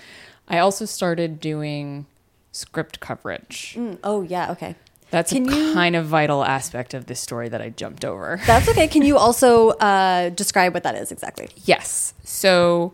[0.49, 2.07] I also started doing
[2.53, 3.75] script coverage.
[3.77, 4.75] Mm, oh yeah, okay.
[5.11, 8.41] That's Can a you- kind of vital aspect of this story that I jumped over.
[8.47, 8.89] That's okay.
[8.89, 11.49] Can you also uh, describe what that is exactly?
[11.65, 12.13] Yes.
[12.25, 12.93] So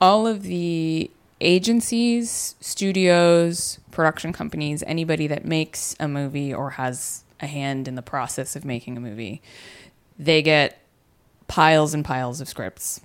[0.00, 7.46] all of the agencies, studios, production companies, anybody that makes a movie or has a
[7.46, 9.40] hand in the process of making a movie,
[10.18, 10.80] they get
[11.46, 13.00] piles and piles of scripts.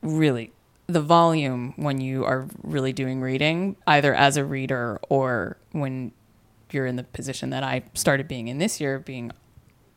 [0.00, 0.50] Really,
[0.86, 6.12] the volume when you are really doing reading, either as a reader or when
[6.74, 9.32] you're in the position that I started being in this year, being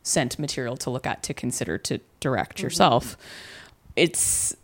[0.03, 3.17] sent material to look at to consider to direct yourself.
[3.95, 4.55] It's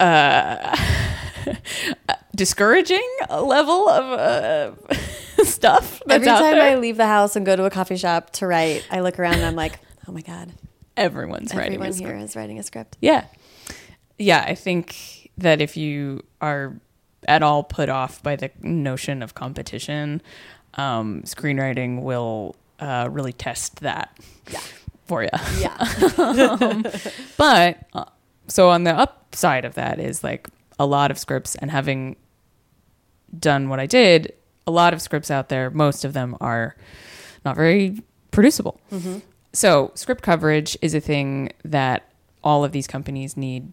[0.00, 0.76] uh,
[2.36, 4.94] discouraging level of uh,
[5.44, 6.60] stuff that's Every time.
[6.60, 9.34] I leave the house and go to a coffee shop to write, I look around
[9.34, 10.52] and I'm like, oh my god,
[10.96, 12.10] Everyone's writing everyone a script.
[12.10, 12.96] here is writing a script.
[13.00, 13.24] Yeah.
[14.18, 16.74] Yeah, I think that if you are
[17.26, 20.20] at all put off by the notion of competition,
[20.74, 24.16] um, screenwriting will uh, really test that
[24.50, 24.60] Yeah.
[25.06, 25.28] for you.
[25.58, 25.76] Yeah,
[27.36, 28.04] But uh,
[28.48, 32.16] so on the upside of that is like a lot of scripts and having
[33.38, 34.32] done what I did,
[34.66, 36.76] a lot of scripts out there, most of them are
[37.44, 38.80] not very producible.
[39.52, 42.10] So script coverage is a thing that
[42.42, 43.72] all of these companies need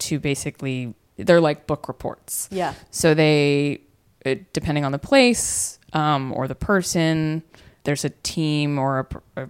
[0.00, 2.48] to basically they're like book reports.
[2.52, 2.74] yeah.
[2.90, 3.80] So they,
[4.26, 7.42] uh, depending on the place um, or the person,
[7.84, 9.48] there's a team or a, a,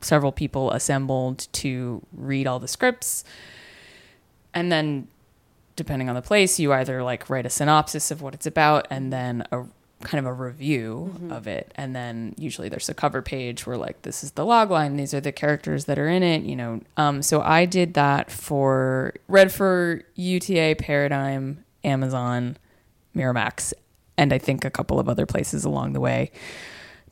[0.00, 3.24] several people assembled to read all the scripts,
[4.54, 5.08] and then
[5.76, 9.12] depending on the place, you either like write a synopsis of what it's about and
[9.12, 9.64] then a
[10.02, 14.02] kind of a review of it, and then usually there's a cover page where like
[14.02, 16.80] this is the log line, these are the characters that are in it, you know.
[16.96, 22.58] Um, so I did that for read for UTA, Paradigm, Amazon,
[23.14, 23.72] Miramax,
[24.18, 26.30] and I think a couple of other places along the way.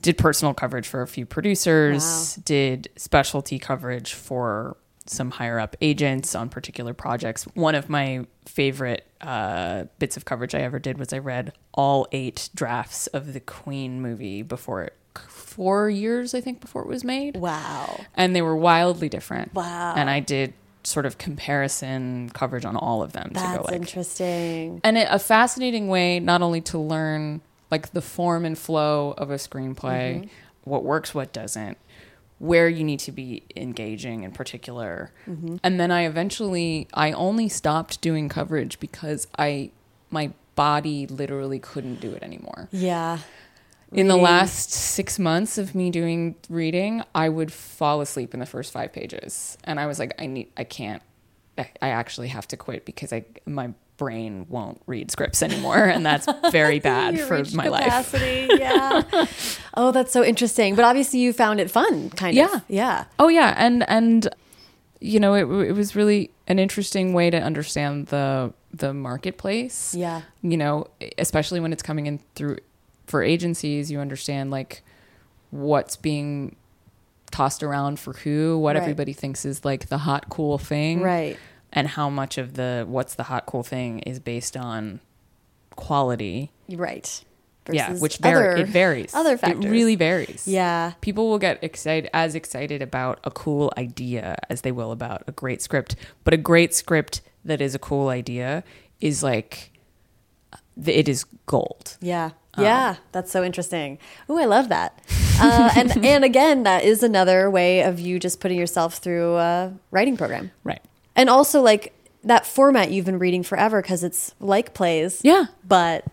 [0.02, 2.42] Did personal coverage for a few producers, Wow.
[2.44, 7.44] did specialty coverage for some higher up agents on particular projects.
[7.54, 12.06] One of my favorite uh, bits of coverage I ever did was I read all
[12.12, 14.94] eight drafts of the Queen movie before it,
[15.28, 18.00] four years, I think, before it was made Wow.
[18.14, 19.54] and they were wildly different.
[19.54, 19.94] Wow.
[19.94, 20.54] And I did
[20.85, 24.81] sort of comparison coverage on all of them to That's go like, interesting.
[24.85, 29.31] and it, a fascinating way not only to learn like the form and flow of
[29.31, 30.27] a screenplay, Mm-hmm.
[30.64, 31.79] what works, what doesn't,
[32.38, 35.11] where you need to be engaging in particular.
[35.27, 35.57] Mm-hmm.
[35.62, 39.70] And then I eventually I only stopped doing coverage because I
[40.11, 42.68] my body literally couldn't do it anymore.
[42.70, 43.18] Yeah.
[43.94, 48.46] In the last six months of me doing reading, I would fall asleep in the
[48.46, 51.02] first five pages, and I was like, I need, I can't,
[51.57, 56.04] I, I actually have to quit because I my brain won't read scripts anymore, and
[56.04, 57.85] that's very bad for my life.
[57.85, 58.48] capacity.
[58.59, 59.26] Yeah.
[59.74, 60.74] oh, that's so interesting.
[60.74, 62.46] But obviously, you found it fun, kind Yeah.
[62.46, 62.50] of.
[62.52, 62.61] Yeah.
[62.68, 63.04] Yeah.
[63.20, 64.28] Oh yeah, and and
[65.00, 69.94] you know, it it was really an interesting way to understand the the marketplace.
[69.94, 70.22] Yeah.
[70.42, 72.59] you know, especially when it's coming in through
[73.06, 74.82] for agencies, you understand like
[75.50, 76.56] what's being
[77.30, 78.82] tossed around for who, what Right.
[78.82, 81.36] everybody thinks is like the hot cool thing, Right.
[81.76, 85.00] And how much of the what's the hot cool thing is based on
[85.74, 87.24] quality, Right.
[87.70, 89.12] yeah, which var- other- it varies.
[89.14, 89.64] Other factors.
[89.64, 90.46] It really varies.
[90.46, 90.92] Yeah.
[91.00, 95.32] People will get excited as excited about a cool idea as they will about a
[95.32, 95.96] great script.
[96.22, 98.62] But a great script that is a cool idea
[99.00, 99.72] is like
[100.86, 101.96] it is gold.
[102.00, 102.30] Yeah.
[102.56, 102.96] Um, Yeah.
[103.12, 103.98] That's so interesting.
[104.28, 105.00] Oh, I love that.
[105.40, 109.72] Uh, and and again, that is another way of you just putting yourself through a
[109.90, 110.82] writing program, Right.
[111.16, 115.20] and also like that format you've been reading forever because it's like plays.
[115.24, 115.46] Yeah.
[115.66, 116.04] But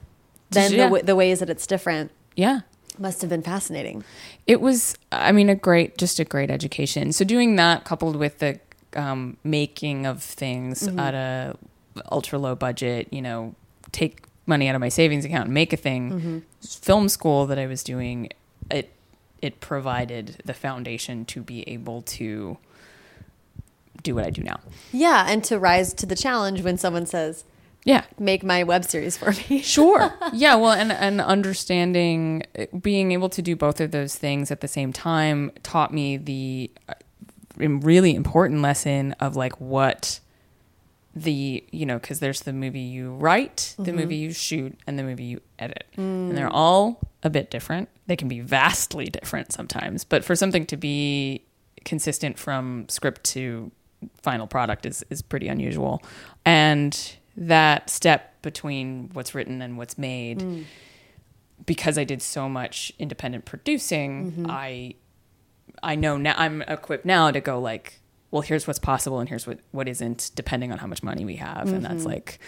[0.49, 2.61] then the, the ways that it's different Yeah.
[2.99, 4.03] must have been fascinating.
[4.47, 7.13] It was, I mean, a great, just a great education.
[7.13, 8.59] So doing that coupled with the
[8.93, 11.55] um, making of things at a
[12.11, 13.55] ultra low budget, you know,
[13.93, 16.43] take money out of my savings account and make a thing.
[16.61, 18.29] Film school that I was doing,
[18.69, 18.91] it
[19.41, 22.57] it provided the foundation to be able to
[24.03, 24.59] do what I do now.
[24.91, 27.43] Yeah, and to rise to the challenge when someone says,
[27.83, 28.03] Yeah.
[28.19, 30.13] "Make my web series for me." Sure.
[30.33, 30.55] yeah.
[30.55, 32.43] Well, and and understanding,
[32.81, 36.71] being able to do both of those things at the same time taught me the
[36.89, 36.93] uh,
[37.57, 40.19] really important lesson of like what
[41.13, 43.99] the you know because there's the movie you write, the mm-hmm.
[43.99, 46.53] movie you shoot, and the movie you edit, and they're mm.
[46.53, 47.89] all a bit different.
[48.07, 51.45] They can be vastly different sometimes, but for something to be
[51.83, 53.71] consistent from script to
[54.21, 56.01] final product is is pretty unusual,
[56.45, 60.65] and that step between what's written and what's made mm.
[61.65, 64.45] because I did so much independent producing, mm-hmm.
[64.49, 64.95] I
[65.83, 68.00] I know now I'm equipped now to go like,
[68.31, 71.35] well, here's what's possible and here's what what isn't, depending on how much money we
[71.35, 72.39] have, and that's like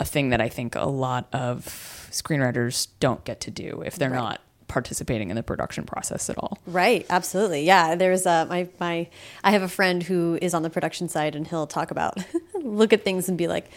[0.00, 1.64] a thing that I think a lot of
[2.10, 4.16] screenwriters don't get to do if they're Right.
[4.18, 6.58] not participating in the production process at all.
[6.66, 7.64] Right, absolutely.
[7.66, 9.08] Yeah, there's uh, my my
[9.44, 12.18] I have a friend who is on the production side and he'll talk about
[12.54, 13.68] look at things and be like,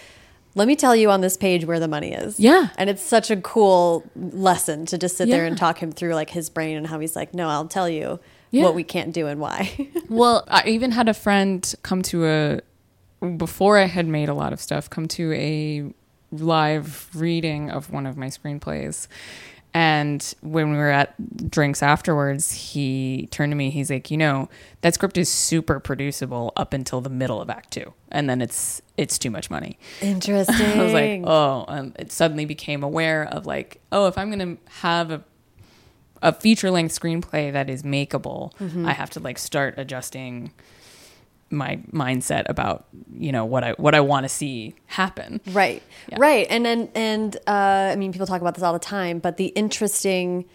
[0.54, 2.70] "Let me tell you on this page where the money is." Yeah.
[2.78, 6.30] And it's such a cool lesson to just sit there and talk him through like
[6.30, 8.20] his brain and how he's like, "No, I'll tell you
[8.52, 8.64] Yeah.
[8.64, 12.62] what we can't do and why." Well, I even had a friend come to a
[13.38, 15.92] before I had made a lot of stuff, come to a
[16.32, 19.08] live reading of one of my screenplays.
[19.74, 23.72] And when we were at drinks afterwards, he turned to me.
[23.72, 24.48] He's like, "You know,
[24.82, 28.82] that script is super producible up until the middle of Act Two, and then it's
[28.96, 30.56] it's too much money." Interesting.
[30.80, 34.56] I was like, "Oh!" Um, it suddenly became aware of like, "Oh, if I'm going
[34.56, 35.22] to have a
[36.30, 38.86] a feature length screenplay that is makeable, Mm-hmm.
[38.86, 40.52] I have to like start adjusting
[41.52, 42.86] my mindset about
[43.18, 45.82] you know what I what I want to see happen." Right.
[46.10, 46.18] Yeah.
[46.20, 46.48] Right.
[46.50, 49.48] And then and uh, I mean people talk about this all the time, but the
[49.56, 50.46] interesting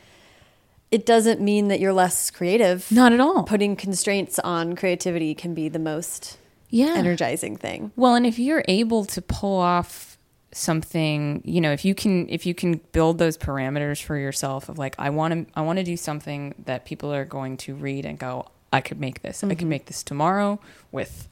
[0.91, 2.91] it doesn't mean that you're less creative.
[2.91, 3.45] Not at all.
[3.45, 6.37] Putting constraints on creativity can be the most
[6.71, 6.95] Yeah.
[6.97, 7.93] energizing thing.
[7.95, 10.10] Well, and if you're able to pull off
[10.53, 14.79] something, you know, if you can if you can build those parameters for yourself of
[14.79, 18.05] like I want to I want to do something that people are going to read
[18.05, 19.43] and go, I could make this.
[19.45, 20.61] I could make this tomorrow
[20.93, 21.29] with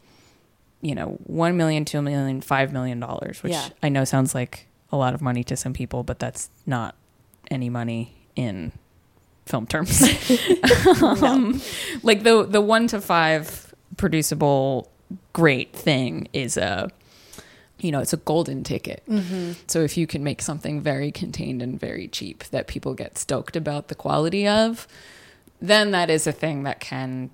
[0.81, 3.69] you know, 1 million, 2 million, 5 million dollars, which Yeah.
[3.83, 6.95] I know sounds like a lot of money to some people, but that's not
[7.51, 8.71] any money in
[9.45, 10.03] film terms.
[11.03, 11.61] um,
[12.03, 14.89] like the the 1 to 5 producible
[15.33, 16.91] great thing is a
[17.81, 19.03] you know, it's a golden ticket.
[19.09, 19.53] Mm-hmm.
[19.67, 23.57] So if you can make something very contained and very cheap that people get stoked
[23.57, 24.89] about the quality of,
[25.61, 27.31] then that is a thing that can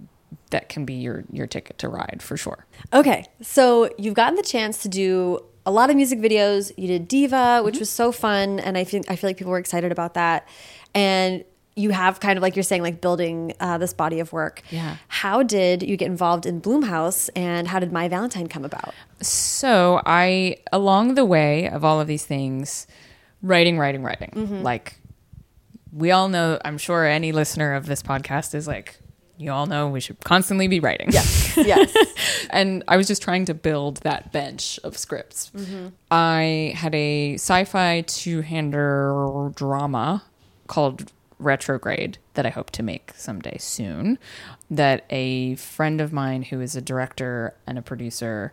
[0.50, 2.66] that can be your your ticket to ride for sure.
[2.92, 6.72] Okay, so you've gotten the chance to do a lot of music videos.
[6.76, 7.80] You did Diva, which mm-hmm.
[7.80, 10.46] was so fun, and I feel I feel like people were excited about that.
[10.94, 11.44] And
[11.76, 14.62] you have kind of like you're saying, like building uh, this body of work.
[14.70, 14.96] Yeah.
[15.08, 18.94] How did you get involved in Blumhouse, and how did My Valentine come about?
[19.20, 22.86] So I, along the way of all of these things,
[23.42, 24.62] writing, writing, writing.
[24.62, 24.96] Like
[25.92, 28.96] we all know, I'm sure any listener of this podcast is like,
[29.36, 31.08] you all know we should constantly be writing.
[31.12, 32.46] Yes, yes.
[32.50, 35.52] and I was just trying to build that bench of scripts.
[36.10, 40.24] I had a sci-fi two-hander drama
[40.66, 44.18] called Retrograde that I hope to make someday soon.
[44.70, 48.52] That a friend of mine who is a director and a producer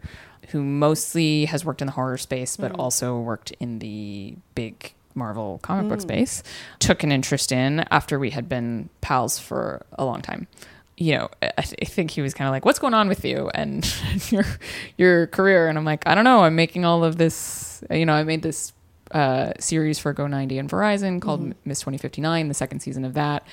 [0.49, 2.79] who mostly has worked in the horror space but hmm.
[2.79, 6.07] also worked in the big Marvel comic book hmm.
[6.07, 6.41] space
[6.79, 10.47] took an interest in after we had been pals for a long time
[11.01, 13.49] you know, I, I think he was kind of like, "What's going on with you
[13.55, 13.91] and
[14.29, 14.45] your
[14.97, 16.43] your career?" And I'm like, "I don't know.
[16.43, 17.83] I'm making all of this.
[17.89, 18.71] You know, I made this
[19.13, 23.45] uh, series for Go 90 and Verizon called Miss 2059, the second season of that.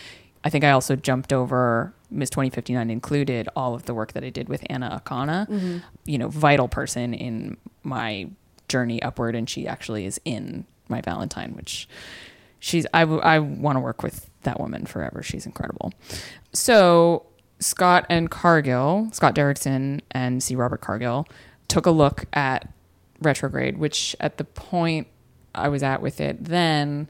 [0.45, 4.31] I think I also jumped over Miss 2059 included all of the work that I
[4.31, 8.31] did with Anna Akana, you know, vital person in my
[8.69, 11.89] journey upward, and she actually is in my Valentine, which
[12.61, 15.23] she's I, w- I want to work with that woman forever.
[15.23, 15.93] She's incredible.
[16.53, 17.27] So
[17.59, 20.55] Scott and Cargill, Scott Derrickson and C.
[20.55, 21.27] Robert Cargill,
[21.67, 22.69] took a look at
[23.21, 25.09] retrograde, which at the point
[25.59, 27.09] I was at with it then.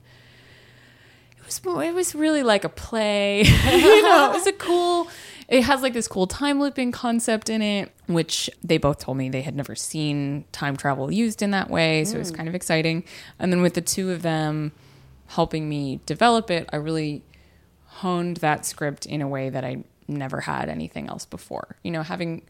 [1.39, 3.43] It was it was really like a play.
[3.43, 5.09] you know, it was a cool.
[5.49, 9.31] It has like this cool time looping concept in it, which they both told me
[9.31, 12.05] they had never seen time travel used in that way.
[12.05, 12.37] So it was mm.
[12.37, 13.05] kind of exciting.
[13.39, 14.73] And then with the two of them
[15.29, 17.23] helping me develop it, I really
[17.87, 21.77] honed that script in a way that I never had anything else before.
[21.83, 22.43] You know, having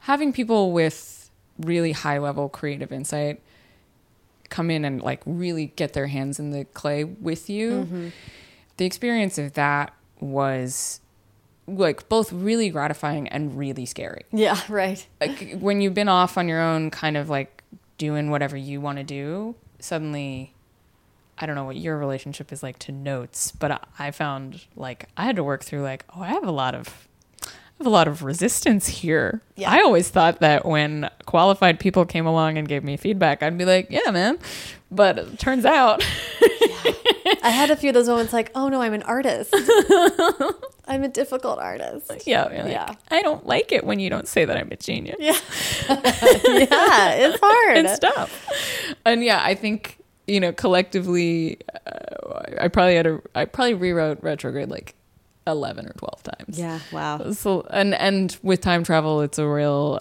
[0.00, 3.40] having people with really high level creative insight
[4.54, 7.70] come in and like really get their hands in the clay with you.
[7.70, 8.08] Mm-hmm.
[8.76, 11.00] The experience of that was
[11.66, 14.22] like both really gratifying and really scary.
[14.30, 15.04] yeah, right.
[15.20, 17.62] Like when you've been off on your own kind of like
[17.98, 20.54] doing whatever you want to do, suddenly
[21.36, 25.08] I don't know what your relationship is like to notes, but I- I found like
[25.16, 27.08] I had to work through like, oh, I have a lot of
[27.84, 29.42] have a lot of resistance here.
[29.56, 29.70] Yeah.
[29.70, 33.66] I always thought that when qualified people came along and gave me feedback, I'd be
[33.66, 34.38] like, yeah, man.
[34.90, 36.02] But it turns out
[37.42, 39.50] I had a few of those moments like, oh no, I'm an artist.
[40.86, 42.10] I'm a difficult artist.
[42.26, 42.94] yeah, like, Yeah.
[43.10, 45.16] I don't like it when you don't say that I'm a genius.
[45.18, 45.36] Yeah.
[45.88, 47.76] yeah, it's hard.
[47.76, 48.48] and stuff.
[49.04, 54.22] And yeah, I think you know collectively, uh, I probably had a I probably rewrote
[54.22, 54.94] retrograde like
[55.46, 56.58] eleven or twelve times.
[56.58, 57.32] Yeah, wow.
[57.32, 60.00] So and and with time travel, it's a real,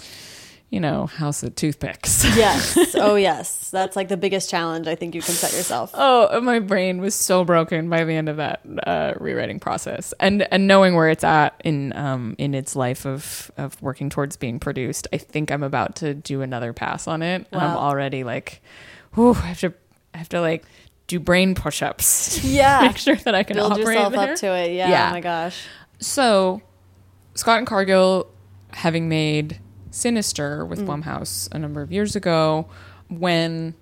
[0.70, 2.24] you know, house of toothpicks.
[2.36, 2.96] Yes.
[2.96, 3.70] Oh, yes.
[3.70, 5.92] That's like the biggest challenge I think you can set yourself.
[5.94, 10.48] Oh, my brain was so broken by the end of that uh, rewriting process, and
[10.52, 14.60] and knowing where it's at in um in its life of of working towards being
[14.60, 17.46] produced, I think I'm about to do another pass on it.
[17.52, 18.62] I'm already like,
[19.14, 19.74] whew, I have to
[20.14, 20.64] I have to like
[21.14, 22.44] do brain push-ups.
[22.44, 22.82] Yeah.
[22.88, 24.32] make sure that I can Build operate yourself there.
[24.34, 24.74] up to it.
[24.74, 24.90] Yeah.
[24.90, 25.10] Yeah.
[25.10, 25.66] Oh my gosh.
[26.00, 26.62] So,
[27.36, 28.28] Scott and Cargill,
[28.72, 29.60] having made
[29.92, 32.68] Sinister with Blumhouse a number of years ago,
[33.10, 33.76] when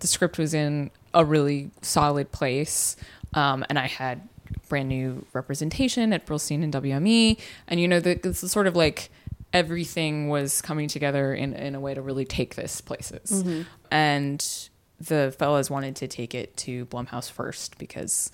[0.00, 2.96] the script was in a really solid place,
[3.34, 4.28] um, and I had
[4.68, 8.74] brand new representation at Brillstein and WME, and you know, the, this is sort of
[8.74, 9.10] like
[9.52, 13.44] everything was coming together in, in a way to really take this places.
[13.90, 14.70] And
[15.08, 18.30] the fellas wanted to take it to Blumhouse first because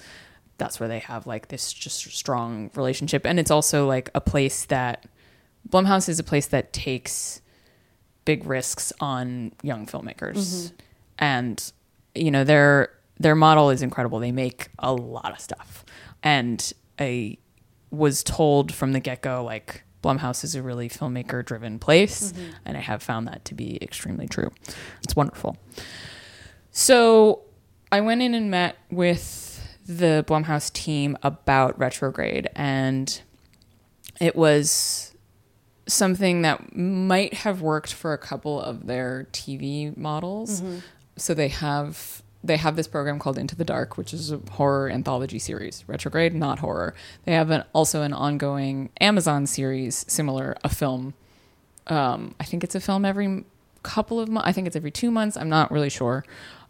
[0.59, 3.25] that's where they have like this just strong relationship.
[3.25, 5.07] And it's also like a place that
[5.69, 7.41] Blumhouse is a place that takes
[8.25, 10.37] big risks on young filmmakers.
[10.37, 10.75] Mm-hmm.
[11.21, 11.73] And
[12.15, 14.19] you know their their model is incredible.
[14.19, 15.85] They make a lot of stuff.
[16.23, 17.39] And I
[17.91, 22.51] was told from the get-go like Blumhouse is a really filmmaker driven place mm-hmm.
[22.65, 24.53] and I have found that to be extremely true.
[25.03, 25.57] It's wonderful
[26.79, 27.41] so
[27.91, 33.21] I went in and met with the Blumhouse team about retrograde, and
[34.21, 35.13] it was
[35.89, 40.63] something that might have worked for a couple of their TV models.
[41.17, 44.89] So they have they have this program called Into the Dark, which is a horror
[44.89, 45.83] anthology series.
[45.89, 46.95] Retrograde, not horror.
[47.25, 51.15] They have an, also an ongoing Amazon series, similar, a film.
[51.89, 53.45] Um, I think it's a film every
[53.83, 54.49] couple of months.
[54.49, 55.37] I think it's every two months.
[55.37, 56.25] I'm not really sure.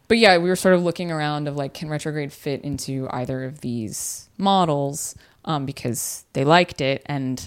[0.08, 3.44] But yeah, we were sort of looking around of like, can retrograde fit into either
[3.44, 7.02] of these models um, because they liked it.
[7.06, 7.46] And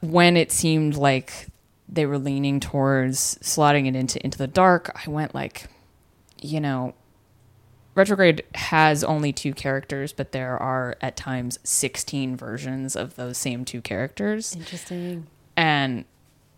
[0.00, 1.48] when it seemed like
[1.88, 5.68] they were leaning towards slotting it into Into the Dark, I went like,
[6.40, 6.94] you know,
[7.96, 13.64] Retrograde has only two characters, but there are at times 16 versions of those same
[13.64, 14.54] two characters.
[14.54, 15.26] Interesting.
[15.56, 16.04] And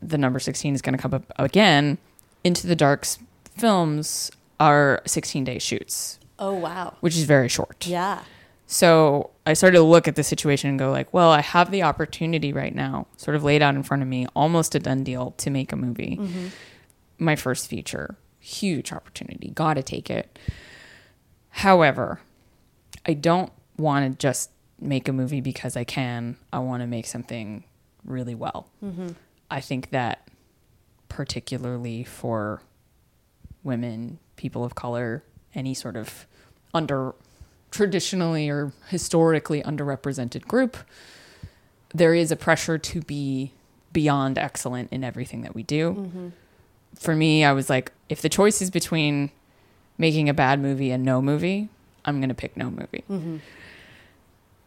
[0.03, 1.97] the number 16 is going to come up again.
[2.45, 3.19] Into the Dark's
[3.57, 4.31] films
[4.61, 6.95] are 16 day shoots, Oh wow.
[7.01, 7.87] which is very short.
[7.87, 8.23] Yeah.
[8.67, 11.83] So I started to look at the situation and go like, well, I have the
[11.83, 15.33] opportunity right now, sort of laid out in front of me, almost a done deal
[15.39, 16.19] to make a movie.
[16.21, 16.47] Mm-hmm.
[17.19, 20.39] My first feature, huge opportunity, got to take it.
[21.49, 22.21] However,
[23.05, 26.37] I don't want to just make a movie because I can.
[26.53, 27.65] I want to make something
[28.05, 28.69] really well.
[28.85, 29.09] Mm-hmm.
[29.51, 30.29] I think that
[31.09, 32.63] particularly for
[33.65, 35.23] women, people of color,
[35.55, 36.27] any sort of
[36.73, 37.15] under
[37.71, 40.77] traditionally or historically underrepresented group,
[41.95, 43.53] there is a pressure to be
[43.93, 45.93] beyond excellent in everything that we do.
[45.93, 46.29] Mm-hmm.
[46.97, 49.31] For me, I was like, if the choice is between
[49.99, 51.69] making a bad movie and no movie,
[52.05, 53.05] I'm going to pick no movie.
[53.11, 53.37] Mm-hmm.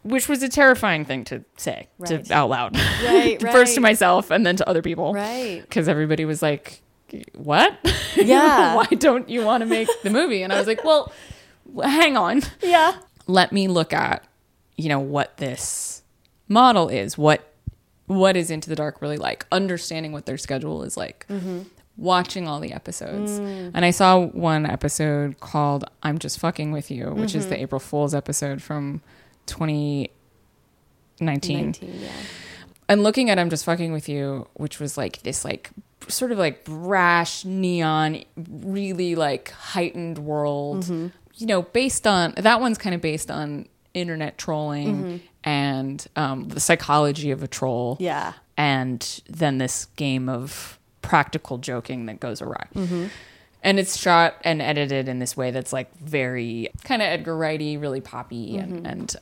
[0.03, 2.23] Which was a terrifying thing to say Right.
[2.25, 2.77] to out loud.
[3.03, 3.41] Right.
[3.51, 5.13] First to myself and then to other people.
[5.13, 5.61] Right.
[5.61, 6.82] Because everybody was like,
[7.35, 7.77] what?
[8.15, 8.75] Yeah.
[8.75, 10.43] Why don't you want to make the movie?
[10.43, 11.11] And I was like, well,
[11.81, 12.41] hang on.
[12.61, 12.95] Yeah.
[13.27, 14.23] Let me look at,
[14.77, 16.03] you know, what this
[16.47, 17.17] model is.
[17.17, 17.49] What
[18.07, 19.45] what is Into the Dark really like?
[19.51, 21.25] Understanding what their schedule is like.
[21.29, 21.61] Mm-hmm.
[21.95, 23.39] Watching all the episodes.
[23.39, 23.71] Mm.
[23.73, 27.63] And I saw one episode called I'm Just Fucking With You, which is the mm-hmm.
[27.63, 29.01] April Fool's episode from
[29.45, 30.09] 2019
[31.19, 32.09] 19, yeah.
[32.89, 35.69] and looking at I'm just fucking with you, which was like this like
[36.09, 40.83] sort of like brash neon, really like heightened world.
[40.83, 41.07] Mm-hmm.
[41.35, 45.17] You know, based on that one's kind of based on internet trolling Mm-hmm.
[45.43, 47.97] and um, the psychology of a troll.
[47.99, 48.33] Yeah.
[48.57, 52.67] and then this game of practical joking that goes awry.
[52.75, 53.05] Mm-hmm.
[53.63, 57.79] And it's shot and edited in this way that's like very kind of Edgar Wrighty,
[57.81, 58.75] really poppy Mm-hmm.
[58.75, 59.15] and, and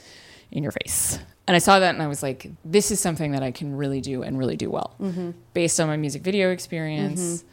[0.52, 1.18] in your face.
[1.52, 4.00] And I saw that and I was like, this is something that I can really
[4.00, 5.32] do and really do well Mm-hmm.
[5.54, 7.44] based on my music video experience.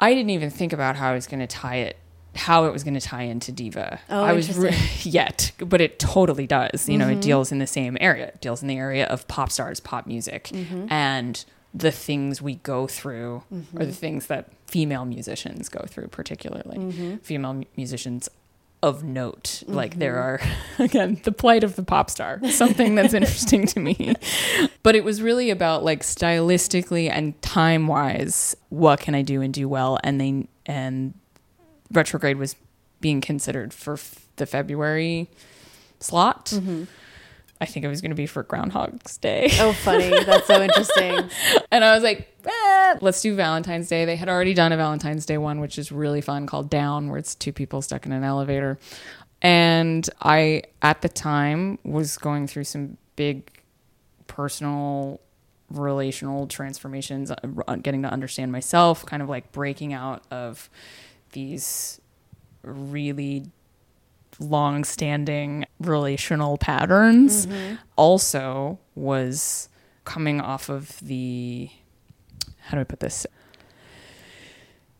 [0.00, 1.96] I didn't even think about how I was going to tie it,
[2.34, 4.00] how it was going to tie into Diva.
[4.10, 6.88] Oh, I was re- yet, but it totally does.
[6.88, 7.18] You know, Mm-hmm.
[7.20, 8.26] it deals in the same area.
[8.28, 10.86] It deals in the area of pop stars, pop music, Mm-hmm.
[10.92, 13.78] and the things we go through, Mm-hmm.
[13.80, 17.16] or the things that female musicians go through, particularly Mm-hmm.
[17.18, 18.28] female mu- musicians
[18.84, 19.62] of note.
[19.66, 20.82] Like there mm-hmm.
[20.82, 24.14] are, again, the plight of the pop star, something that's interesting to me.
[24.82, 29.54] But it was really about like stylistically and time wise, what can I do and
[29.54, 29.98] do well?
[30.04, 31.14] And they, and
[31.90, 32.56] retrograde was
[33.00, 35.30] being considered for f- the February
[35.98, 36.46] slot.
[36.46, 36.84] Mm-hmm.
[37.60, 39.48] I think it was going to be for Groundhog's Day.
[39.60, 40.10] Oh, funny.
[40.24, 41.30] That's so interesting.
[41.70, 44.04] And I was like, eh, let's do Valentine's Day.
[44.04, 47.18] They had already done a Valentine's Day one, which is really fun called Down, where
[47.18, 48.78] it's two people stuck in an elevator.
[49.42, 53.50] And I, at the time, was going through some big
[54.28, 55.20] personal
[55.70, 60.70] relational transformations, uh, getting to understand myself, kind of like breaking out of
[61.32, 62.00] these
[62.62, 63.46] really
[64.40, 67.46] long standing relational patterns.
[67.46, 67.74] Mm-hmm.
[67.96, 69.68] Also, was
[70.04, 71.70] coming off of the
[72.66, 73.26] how do I put this?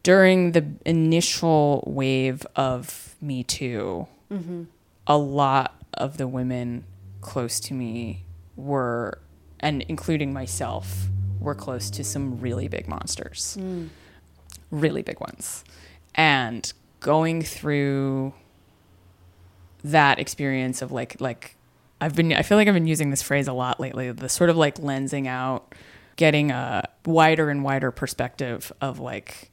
[0.02, 4.64] During the initial wave of Me Too, mm-hmm.
[5.06, 6.84] a lot of the women
[7.22, 8.24] close to me
[8.54, 9.18] were,
[9.60, 11.08] and including myself,
[11.40, 13.88] were close to some really big monsters, mm.
[14.70, 15.64] really big ones.
[16.14, 16.70] And
[17.00, 18.34] going through
[19.84, 21.56] that experience of like, like,
[22.00, 24.50] I've been, I feel like I've been using this phrase a lot lately, the sort
[24.50, 25.74] of like lensing out,
[26.16, 29.50] getting a wider and wider perspective of like,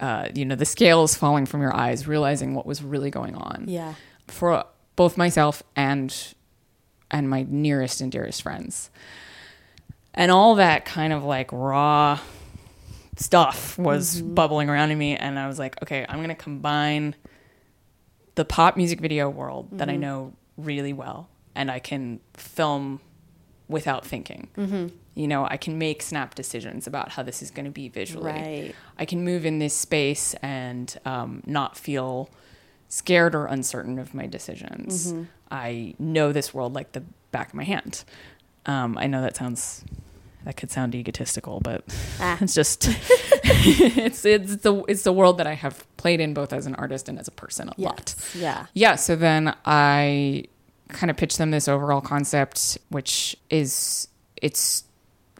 [0.00, 3.64] uh, you know, the scales falling from your eyes, realizing what was really going on
[3.68, 3.94] Yeah.
[4.28, 4.64] for
[4.96, 6.14] both myself and
[7.10, 8.90] and my nearest and dearest friends.
[10.12, 12.18] And all that kind of like raw
[13.16, 17.14] stuff was bubbling around in me and I was like, okay, I'm going to combine
[18.36, 23.00] the pop music video world that I know really well and I can film
[23.68, 24.48] without thinking.
[25.14, 28.30] You know, I can make snap decisions about how this is going to be visually.
[28.30, 28.74] Right.
[28.98, 32.30] I can move in this space and um, not feel
[32.88, 35.12] scared or uncertain of my decisions.
[35.50, 38.04] I know this world like the back of my hand.
[38.66, 39.84] Um, I know that sounds
[40.46, 41.84] that could sound egotistical, but
[42.20, 42.38] Ah.
[42.40, 42.86] it's just
[43.44, 47.08] it's it's the it's the world that I have played in both as an artist
[47.08, 48.14] and as a person a lot.
[48.34, 48.66] Yeah.
[48.72, 50.44] Yeah, so then I
[50.88, 54.08] kind of pitched them this overall concept, which is
[54.40, 54.84] it's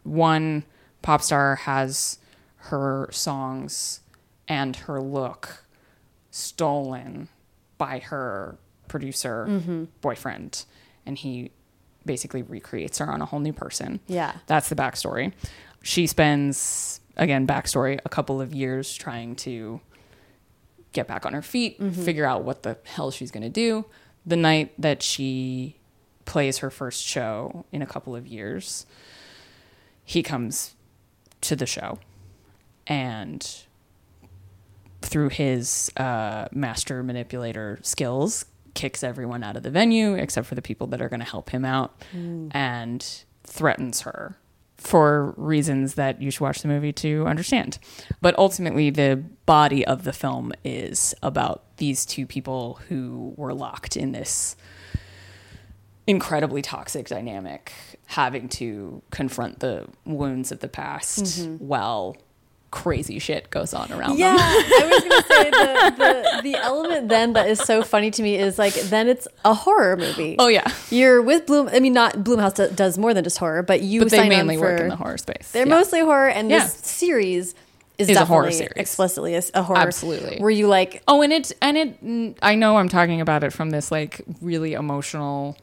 [0.03, 0.65] one
[1.03, 2.19] pop star has
[2.57, 4.01] her songs
[4.49, 5.65] and her look
[6.31, 7.29] stolen
[7.79, 10.65] by her producer boyfriend,
[11.05, 11.51] and he
[12.07, 14.01] basically recreates her on a whole new person.
[14.07, 14.33] Yeah.
[14.47, 15.33] That's the backstory.
[15.83, 19.81] She spends, again, backstory, a couple of years trying to
[20.93, 23.85] get back on her feet, figure out what the hell she's going to do.
[24.25, 25.77] The night that she
[26.25, 28.87] plays her first show in a couple of years,
[30.05, 30.75] he comes
[31.43, 31.99] to the show
[32.87, 33.63] and
[35.03, 38.47] through his uh, master manipulator skills
[38.77, 41.51] kicks everyone out of the venue except for the people that are going to help
[41.51, 42.49] him out mm.
[42.55, 44.37] and threatens her
[44.77, 47.79] for reasons that you should watch the movie to understand.
[48.21, 53.97] But ultimately, the body of the film is about these two people who were locked
[53.97, 54.55] in this
[56.07, 57.73] incredibly toxic dynamic,
[58.07, 61.55] having to confront the wounds of the past mm-hmm.
[61.57, 62.17] while
[62.71, 64.41] crazy shit goes on around Yeah, them.
[64.41, 68.37] I was gonna say the, the the element then that is so funny to me
[68.37, 70.37] is like then it's a horror movie.
[70.39, 71.69] Oh yeah, You're with Blum.
[71.73, 74.57] I mean, not Blumhouse do- does more than just horror, but you but they mainly
[74.57, 75.51] on work in the horror space.
[75.53, 75.75] They're Yeah.
[75.75, 76.61] mostly horror, and Yeah.
[76.65, 77.55] this series
[77.99, 78.73] is, Is a horror series.
[78.77, 79.79] explicitly a, a horror.
[79.79, 80.39] Absolutely.
[80.41, 82.39] Were you like, Oh, and it and it.
[82.43, 85.57] I know I'm talking about it from this like really emotional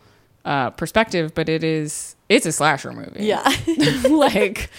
[0.45, 3.25] uh, perspective, but it is it's a slasher movie.
[3.25, 3.43] yeah,
[4.09, 4.69] like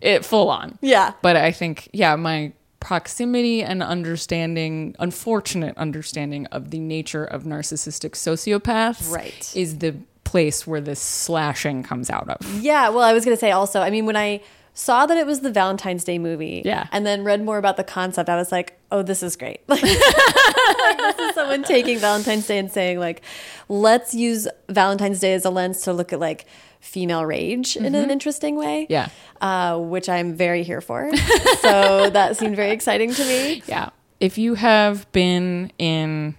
[0.00, 0.78] it full on.
[0.80, 7.44] yeah, But I think yeah, my proximity and understanding, unfortunate understanding of the nature of
[7.44, 9.52] narcissistic sociopaths, Right.
[9.54, 9.94] is the
[10.24, 12.60] place where this slashing comes out of.
[12.62, 12.88] yeah.
[12.88, 13.80] Well, I was gonna say also.
[13.80, 14.40] I mean, when I
[14.72, 16.86] saw that it was the Valentine's Day movie, Yeah.
[16.92, 19.60] and then read more about the concept, I was like, oh, this is great.
[19.68, 23.22] Like, this is someone taking Valentine's Day and saying like,
[23.68, 26.46] let's use Valentine's Day as a lens to look at like
[26.80, 28.84] female rage in an interesting way.
[28.84, 28.92] Mm-hmm.
[28.92, 29.08] Yeah.
[29.40, 31.10] uh, which I'm very here for.
[31.60, 33.62] so that seemed very exciting to me.
[33.66, 33.90] Yeah.
[34.18, 36.34] If you have been in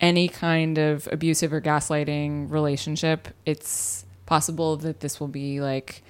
[0.00, 6.02] any kind of abusive or gaslighting relationship, it's possible that this will be like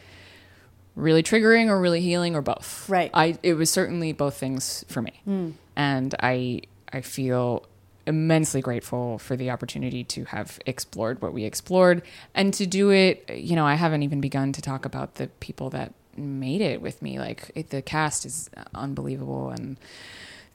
[0.96, 2.88] really triggering or really healing or both.
[2.88, 3.10] Right.
[3.14, 5.54] I it was certainly both things for me.
[5.76, 6.62] And I
[6.92, 7.64] I feel
[8.06, 12.02] immensely grateful for the opportunity to have explored what we explored
[12.34, 15.70] and to do it, you know, I haven't even begun to talk about the people
[15.70, 17.18] that made it with me.
[17.18, 19.76] Like it, the cast is unbelievable and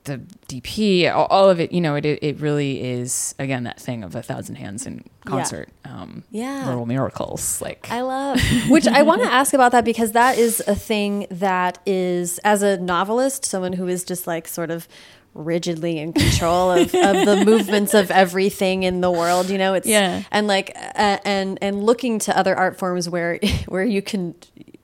[0.05, 4.03] the DP, all, all of it, you know, it, it really is again that thing
[4.03, 5.69] of a thousand hands in concert.
[5.83, 6.67] Um, Yeah.
[6.67, 7.59] little miracles.
[7.61, 8.39] Like I love,
[8.69, 12.61] which I want to ask about that because that is a thing that is, as
[12.61, 14.87] a novelist, someone who is just like sort of
[15.35, 19.49] rigidly in control of, of the movements of everything in the world.
[19.49, 20.23] You know, it's Yeah.
[20.31, 24.33] and like uh, and and looking to other art forms where where you can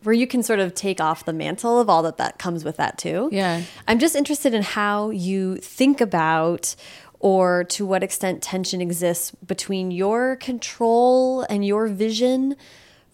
[0.03, 2.77] where you can sort of take off the mantle of all that that comes with
[2.77, 3.29] that too.
[3.31, 3.61] Yeah.
[3.87, 6.75] I'm just interested in how you think about
[7.19, 12.55] or to what extent tension exists between your control and your vision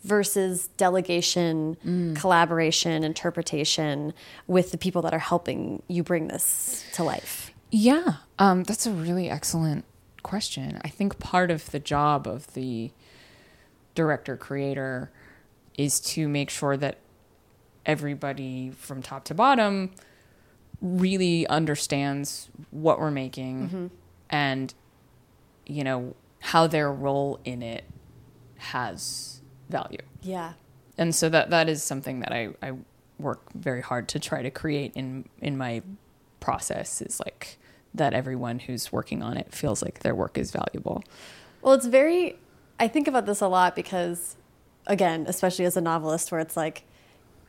[0.03, 1.77] versus delegation,
[2.15, 4.13] collaboration, interpretation
[4.45, 7.51] with the people that are helping you bring this to life.
[7.71, 9.85] Yeah, um, that's a really excellent
[10.23, 10.79] question.
[10.83, 12.91] I think part of the job of the
[13.95, 15.11] director creator
[15.77, 16.97] is to make sure that
[17.85, 19.91] everybody from top to bottom
[20.81, 23.89] really understands what we're making
[24.29, 24.73] and
[25.65, 27.83] you know how their role in it
[28.57, 29.36] has
[29.69, 30.53] value Yeah.
[30.97, 32.73] and so that that is something that I, I
[33.19, 35.81] work very hard to try to create in in my
[36.39, 37.57] process is like
[37.93, 41.03] that everyone who's working on it feels like their work is valuable.
[41.61, 42.37] Well, it's very,
[42.79, 44.35] I think about this a lot because,
[44.85, 46.83] again, especially as a novelist, where it's like,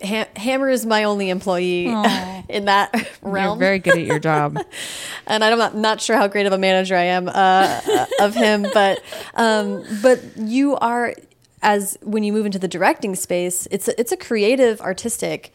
[0.02, 2.44] ha Hammer is my only employee Aw.
[2.48, 3.58] in that realm.
[3.60, 4.56] You're very good at your job.
[5.26, 8.66] and I'm not, not sure how great of a manager I am uh, of him,
[8.72, 9.00] but
[9.34, 11.14] um, but you are
[11.62, 15.52] as when you move into the directing space, it's a, it's a creative, artistic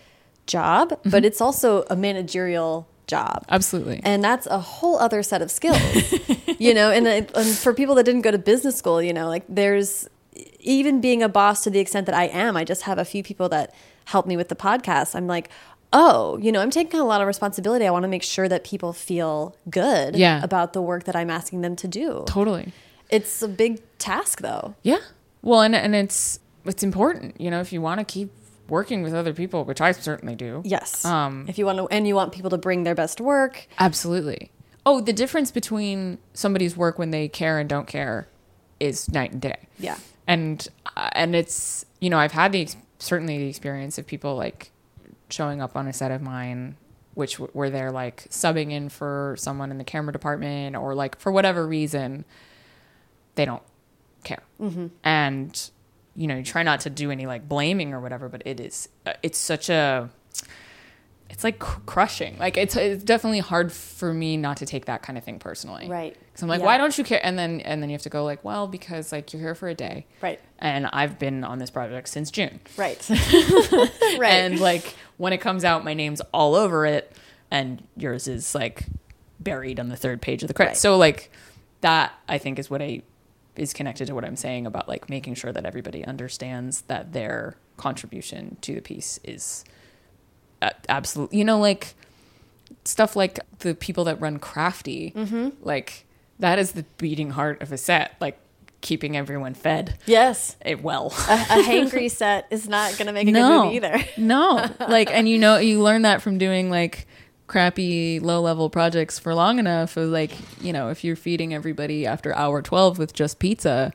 [0.47, 1.10] job, mm-hmm.
[1.10, 3.45] but it's also a managerial job.
[3.49, 4.01] Absolutely.
[4.04, 6.14] And that's a whole other set of skills,
[6.60, 6.91] you know.
[6.91, 10.08] And, and for people that didn't go to business school, you know, like there's
[10.60, 12.56] even being a boss to the extent that I am.
[12.58, 13.74] I just have a few people that
[14.06, 15.16] help me with the podcast.
[15.16, 15.49] I'm like,
[15.91, 17.86] oh, you know, I'm taking a lot of responsibility.
[17.86, 20.43] I want to make sure that people feel good Yeah.
[20.43, 22.24] about the work that I'm asking them to do.
[22.26, 22.74] totally.
[23.10, 24.74] It's a big task, though.
[24.82, 24.97] Yeah.
[25.44, 28.32] Well, and and it's it's important, you know, if you want to keep
[28.70, 30.62] working with other people, which I certainly do.
[30.66, 31.06] Yes.
[31.06, 33.68] Um, if you want to, and you want people to bring their best work.
[33.78, 34.52] Absolutely.
[34.86, 38.28] Oh, the difference between somebody's work when they care and don't care
[38.80, 39.68] is night and day.
[39.78, 39.98] Yeah.
[40.28, 42.70] And uh, and it's you know I've had the
[43.00, 44.72] certainly the experience of people like
[45.30, 46.78] showing up on a set of mine,
[47.14, 51.32] which where they're like subbing in for someone in the camera department or like for
[51.32, 52.24] whatever reason,
[53.36, 53.64] they don't
[54.24, 54.43] care.
[55.03, 55.69] And
[56.15, 58.88] you know you try not to do any like blaming or whatever, but it is
[59.05, 60.09] uh, it's such a
[61.30, 62.38] it's like cr- crushing.
[62.38, 65.89] Like it's it's definitely hard for me not to take that kind of thing personally.
[65.89, 66.15] Right.
[66.28, 66.65] Because I'm like, Yeah.
[66.67, 67.19] why don't you care?
[67.24, 69.67] And then and then you have to go like, well, because like you're here for
[69.67, 70.39] a day, Right.
[70.59, 73.03] and I've been on this project since June, Right.
[73.09, 74.24] right.
[74.24, 77.11] and like when it comes out, my name's all over it,
[77.49, 78.86] and yours is like
[79.39, 80.78] buried on the third page of the credits.
[80.78, 80.82] Right.
[80.82, 81.32] So like
[81.82, 83.01] that, I think, is what I
[83.56, 87.56] is connected to what I'm saying about like making sure that everybody understands that their
[87.78, 89.64] contribution to the piece is
[90.89, 91.93] absolutely, you know, like
[92.86, 95.49] stuff like the people that run Crafty, Mm-hmm.
[95.62, 96.06] like
[96.39, 98.39] that is the beating heart of a set, like
[98.82, 100.58] keeping everyone fed yes.
[100.66, 101.08] it well.
[101.30, 104.04] A, a hangry set is not going to make a good no, movie either.
[104.18, 107.08] no, like, and you know, you learn that from doing like
[107.48, 109.98] crappy low level projects for long enough.
[109.98, 110.32] Of like,
[110.62, 113.91] you know, if you're feeding everybody after hour twelve with just pizza,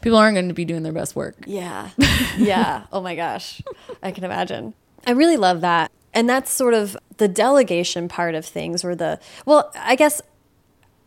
[0.00, 1.36] people aren't going to be doing their best work.
[1.46, 1.90] Yeah.
[2.38, 2.84] Yeah.
[2.92, 3.60] oh my gosh.
[4.02, 4.74] I can imagine.
[5.06, 5.90] I really love that.
[6.14, 10.22] And that's sort of the delegation part of things or the well, I guess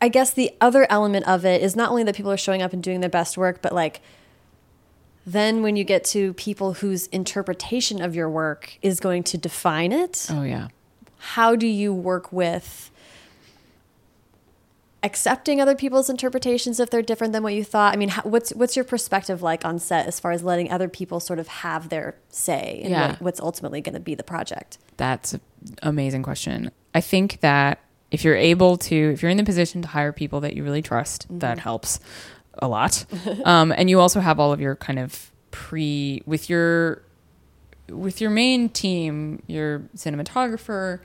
[0.02, 2.74] I guess the other element of it is not only that people are showing up
[2.74, 4.02] and doing their best work, but like
[5.26, 9.92] then when you get to people whose interpretation of your work is going to define
[9.92, 10.68] it, Oh yeah.
[11.22, 12.90] How do you work with
[15.04, 17.94] accepting other people's interpretations if they're different than what you thought?
[17.94, 20.88] I mean, how, what's what's your perspective like on set as far as letting other
[20.88, 23.12] people sort of have their say in Yeah.
[23.12, 24.78] what, what's ultimately going to be the project?
[24.98, 25.42] That's an
[25.82, 26.72] amazing question.
[26.94, 27.80] I think that
[28.12, 30.82] if you're able to, if you're in the position to hire people that you really
[30.82, 32.00] trust, that helps
[32.60, 33.06] a lot.
[33.46, 37.04] um, and you also have all of your kind of pre with your
[37.92, 41.00] with your main team, your cinematographer,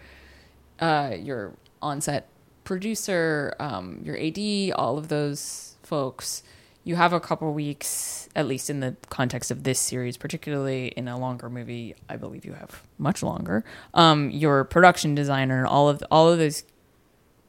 [0.81, 2.29] uh, your on-set
[2.65, 6.43] producer, um, your AD, all of those folks.
[6.85, 11.09] You have a couple weeks, at least in the context of this series, particularly in
[11.09, 11.97] a longer movie.
[12.09, 13.65] I believe you have much longer.
[13.93, 16.63] Um, your production designer, all of all of those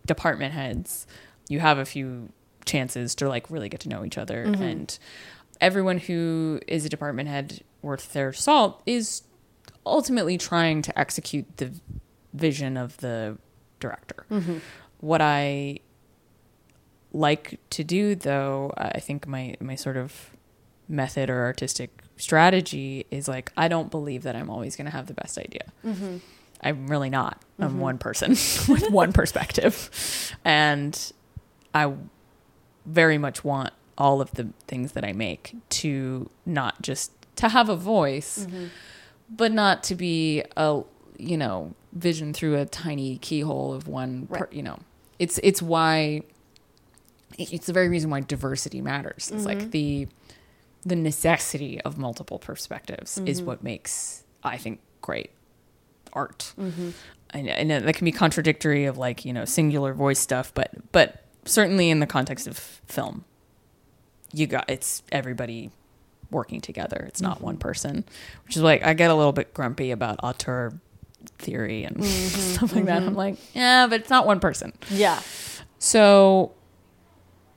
[0.07, 1.05] department heads,
[1.49, 2.29] you have a few
[2.65, 4.99] chances to like really get to know each other and
[5.61, 9.23] everyone who is a department head worth their salt is
[9.87, 11.71] ultimately trying to execute the
[12.33, 13.37] vision of the
[13.79, 14.25] director.
[14.29, 14.57] Mm-hmm.
[14.99, 15.79] What I
[17.13, 20.31] like to do though, I think my my sort of
[20.89, 25.07] method or artistic strategy is like I don't believe that I'm always going to have
[25.07, 25.71] the best idea.
[25.85, 26.17] Mm-hmm.
[26.61, 27.41] I'm really not.
[27.59, 27.79] I'm mm-hmm.
[27.79, 28.31] one person
[28.67, 30.35] with one perspective.
[30.43, 31.11] And
[31.73, 31.93] I
[32.85, 37.69] very much want all of the things that I make to not just to have
[37.69, 38.47] a voice,
[39.29, 40.81] but not to be a
[41.17, 44.27] you know vision through a tiny keyhole of one.
[44.27, 44.79] Per, you know,
[45.19, 46.21] it's it's why
[47.37, 49.31] it's the very reason why diversity matters.
[49.33, 49.69] It's like mm-hmm.
[49.71, 50.07] the
[50.85, 53.47] the necessity of multiple perspectives is mm-hmm.
[53.47, 55.31] what makes I think great
[56.13, 56.53] art.
[57.33, 60.71] Know, I know that can be contradictory of like you know singular voice stuff, but
[60.91, 63.25] but certainly in the context of film,
[64.33, 65.71] you got it's everybody
[66.31, 67.05] working together.
[67.07, 67.61] It's not one mm-hmm.
[67.61, 68.05] person,
[68.45, 70.73] which is like I get a little bit grumpy about auteur
[71.39, 72.39] theory and mm-hmm.
[72.55, 72.97] stuff like that.
[72.97, 73.15] I'm mm-hmm.
[73.15, 74.73] like, yeah, but it's not one person.
[74.89, 75.21] Yeah.
[75.79, 76.53] So,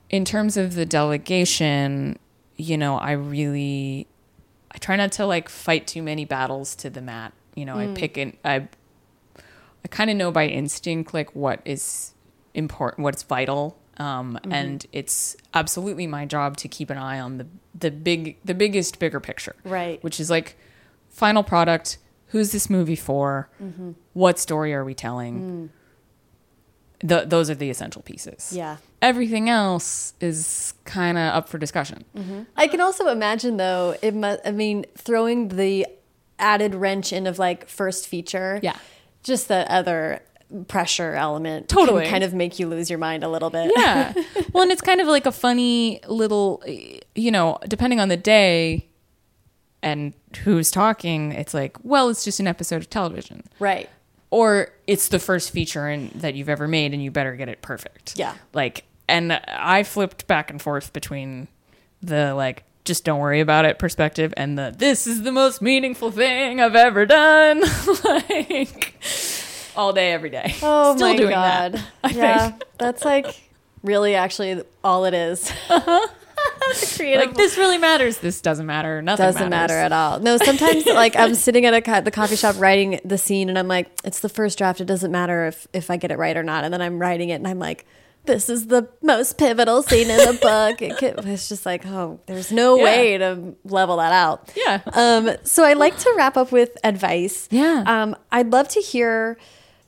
[0.09, 2.19] in terms of the delegation,
[2.57, 4.07] you know, I really,
[4.71, 7.33] I try not to like fight too many battles to the mat.
[7.55, 7.95] You know, I mm.
[7.95, 8.67] pick and I,
[9.37, 12.13] I kind of know by instinct like what is
[12.53, 14.51] important, what's vital, um, mm-hmm.
[14.51, 17.47] and it's absolutely my job to keep an eye on the
[17.77, 20.03] the big, the biggest, bigger picture, Right.
[20.03, 20.57] Which is like
[21.09, 21.97] final product.
[22.27, 23.49] Who's this movie for?
[23.61, 23.91] Mm-hmm.
[24.13, 25.69] What story are we telling?
[27.03, 27.09] Mm.
[27.09, 28.77] Th- those are the essential pieces Yeah.
[29.01, 32.05] everything else is kind of up for discussion.
[32.15, 32.41] Mm-hmm.
[32.55, 35.87] I can also imagine though, it mu- I mean, throwing the
[36.39, 38.59] added wrench in of like first feature.
[38.61, 38.77] Yeah.
[39.23, 40.21] Just the other
[40.67, 42.03] pressure element Totally.
[42.03, 43.71] can kind of make you lose your mind a little bit.
[43.75, 44.13] Yeah.
[44.53, 46.63] well, and it's kind of like a funny little,
[47.15, 48.87] you know, depending on the day
[49.81, 53.43] and who's talking, it's like, well, it's just an episode of television.
[53.59, 53.89] Right.
[54.29, 57.61] Or it's the first feature in, that you've ever made and you better get it
[57.61, 58.17] perfect.
[58.17, 58.35] Yeah.
[58.53, 61.47] Like, and I flipped back and forth between
[62.01, 66.09] the like, just don't worry about it perspective and the this is the most meaningful
[66.09, 67.61] thing I've ever done.
[68.03, 68.95] like
[69.75, 70.55] all day, every day.
[70.61, 71.73] Oh Still my doing god.
[71.73, 71.85] that.
[72.03, 72.63] I yeah, think.
[72.77, 73.27] that's like
[73.83, 75.51] really actually all it is.
[75.69, 76.09] The
[76.97, 78.17] creative Like this really matters.
[78.19, 79.01] This doesn't matter.
[79.01, 79.73] Nothing doesn't matters.
[79.75, 80.19] matter at all.
[80.19, 83.57] No, sometimes like I'm sitting at a co- the coffee shop writing the scene, and
[83.59, 84.81] I'm like, it's the first draft.
[84.81, 86.63] It doesn't matter if if I get it right or not.
[86.63, 87.85] And then I'm writing it, and I'm like.
[88.23, 90.79] This is the most pivotal scene in the book.
[90.79, 92.83] It ca- It's just like, oh, there's no Yeah.
[92.83, 94.51] way to level that out.
[94.55, 94.81] Yeah.
[94.93, 97.47] Um, so I like to wrap up with advice.
[97.49, 97.83] Yeah.
[97.87, 99.39] Um, I'd love to hear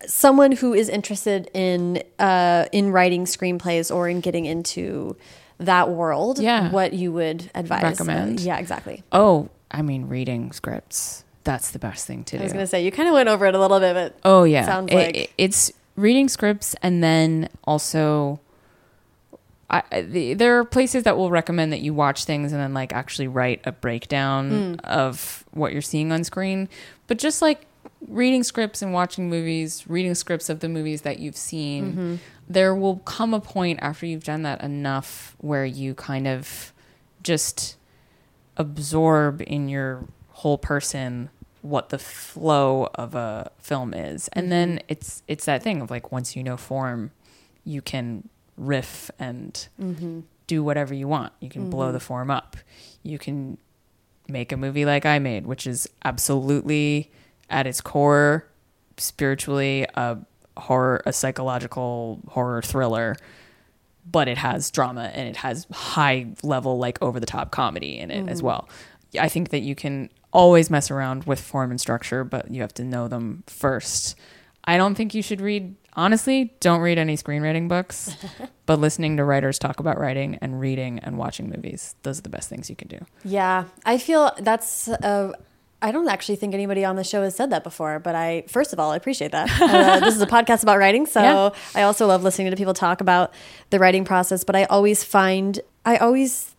[0.07, 5.15] someone who is interested in uh, in writing screenplays or in getting into
[5.59, 6.39] that world.
[6.39, 6.71] Yeah.
[6.71, 7.83] What you would advise?
[7.83, 8.39] Recommend.
[8.39, 9.03] Uh, yeah, exactly.
[9.11, 11.23] Oh, I mean, reading scripts.
[11.43, 12.41] That's the best thing to do.
[12.41, 14.43] I was gonna say you kind of went over it a little bit, but Oh
[14.43, 18.39] yeah, Sounds It- like- it- it's reading scripts and then also.
[19.69, 22.93] I, the, there are places that will recommend that you watch things and then like
[22.93, 24.75] actually write a breakdown Hmm.
[24.83, 26.69] of what you're seeing on screen.
[27.07, 27.65] But just like
[28.07, 32.15] reading scripts and watching movies, reading scripts of the movies that you've seen, Mm-hmm.
[32.47, 36.73] there will come a point after you've done that enough where you kind of
[37.21, 37.77] just
[38.57, 41.29] absorb in your whole person
[41.61, 44.27] what the flow of a film is.
[44.33, 44.85] And then mm-hmm.
[44.89, 47.11] it's it's that thing of like once you know form
[47.63, 48.27] you can
[48.57, 50.21] riff and mm-hmm.
[50.47, 51.33] do whatever you want.
[51.39, 51.93] You can blow mm-hmm.
[51.93, 52.57] the form up.
[53.01, 53.57] You can
[54.27, 57.11] make a movie like i made which is absolutely
[57.53, 58.45] at its core
[58.97, 60.17] spiritually a
[60.57, 63.15] horror a psychological horror thriller
[64.09, 68.11] but it has drama and it has high level like over the top comedy in
[68.11, 68.67] it as well.
[69.19, 72.73] I think that you can always mess around with form and structure, but you have
[72.75, 74.15] to know them first.
[74.65, 78.15] I don't think you should read honestly, don't read any screenwriting books,
[78.65, 82.29] but listening to writers talk about writing and reading and watching movies, those are the
[82.29, 82.99] best things you can do.
[83.23, 84.87] yeah, I feel that's.
[84.87, 85.33] Uh,
[85.83, 88.73] I don't actually think anybody on the show has said that before, but I first
[88.73, 89.49] of all I appreciate that.
[89.61, 91.49] Uh, this is a podcast about writing, so Yeah.
[91.75, 93.33] I also love listening to people talk about
[93.69, 94.43] the writing process.
[94.43, 96.55] But I always find I always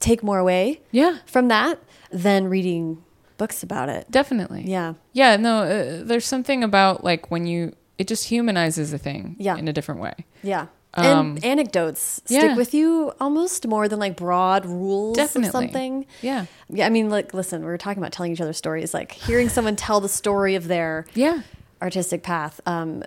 [0.00, 1.78] take more away Yeah, from that
[2.10, 3.02] than reading
[3.38, 4.08] books about it.
[4.10, 4.62] definitely.
[4.66, 4.94] Yeah.
[5.12, 9.56] Yeah, no, uh, there's something about like when you it just humanizes a thing Yeah.
[9.56, 10.14] in a different way.
[10.42, 10.66] Yeah.
[10.96, 12.38] Um, and anecdotes yeah.
[12.40, 15.48] stick with you almost more than like broad rules Definitely.
[15.48, 16.06] of something.
[16.22, 16.46] Yeah.
[16.68, 19.48] Yeah, I mean, like, listen, we were talking about telling each other stories, like hearing
[19.48, 21.42] someone tell the story of their Yeah.
[21.82, 22.60] artistic path.
[22.66, 23.02] Um,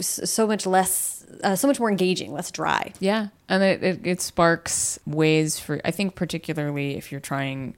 [0.00, 2.92] so much less, uh, so much more engaging, less dry.
[3.00, 7.76] Yeah, and it, it, it sparks ways for I think particularly if you're trying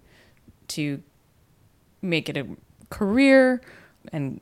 [0.69, 1.03] to
[2.01, 2.47] make it a
[2.91, 3.61] career
[4.13, 4.41] and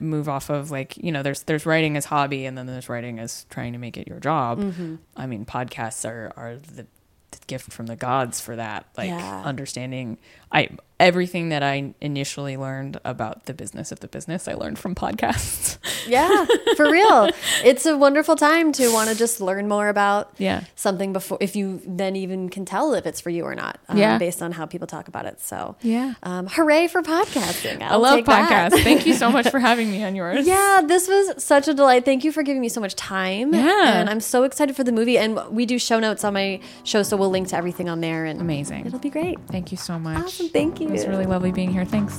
[0.00, 3.18] move off of like you know there's there's writing as hobby and then there's writing
[3.18, 4.58] as trying to make it your job.
[4.60, 4.96] Mm-hmm.
[5.16, 6.86] I mean podcasts are are the,
[7.30, 9.42] the gift from the gods for that like Yeah.
[9.44, 10.18] understanding
[10.52, 10.68] I
[11.00, 15.78] everything that I initially learned about the business of the business I learned from podcasts.
[16.06, 16.44] Yeah,
[16.76, 17.28] for real.
[17.64, 20.62] It's a wonderful time to want to just learn more about Yeah.
[20.76, 23.98] something before, if you then even can tell if it's for you or not, um,
[23.98, 24.16] Yeah.
[24.18, 25.40] based on how people talk about it.
[25.40, 26.14] So, Yeah.
[26.22, 27.82] um, hooray for podcasting!
[27.82, 28.80] I I'll love podcasts.
[28.84, 30.46] Thank you so much for having me on yours.
[30.46, 32.04] Yeah, this was such a delight.
[32.04, 33.52] Thank you for giving me so much time.
[33.52, 33.94] Yeah.
[33.98, 35.18] And I'm so excited for the movie.
[35.18, 38.24] And we do show notes on my show, so we'll link to everything on there.
[38.24, 38.86] And Amazing.
[38.86, 39.38] It'll be great.
[39.48, 40.22] Thank you so much.
[40.24, 40.41] Awesome.
[40.48, 40.88] Thank you.
[40.88, 41.84] It was really lovely being here.
[41.84, 42.18] Thanks.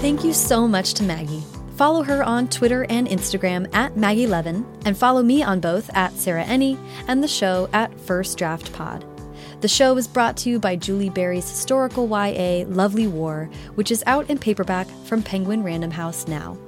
[0.00, 1.42] Thank you so much to Maggie.
[1.76, 6.12] Follow her on Twitter and Instagram at Maggie Levin, and follow me on both at
[6.12, 6.78] Sarah Enni
[7.08, 9.04] and the show at First Draft Pod.
[9.60, 14.04] The show is brought to you by Julie Berry's historical YA Lovely War, which is
[14.06, 16.58] out in paperback from Penguin Random House now.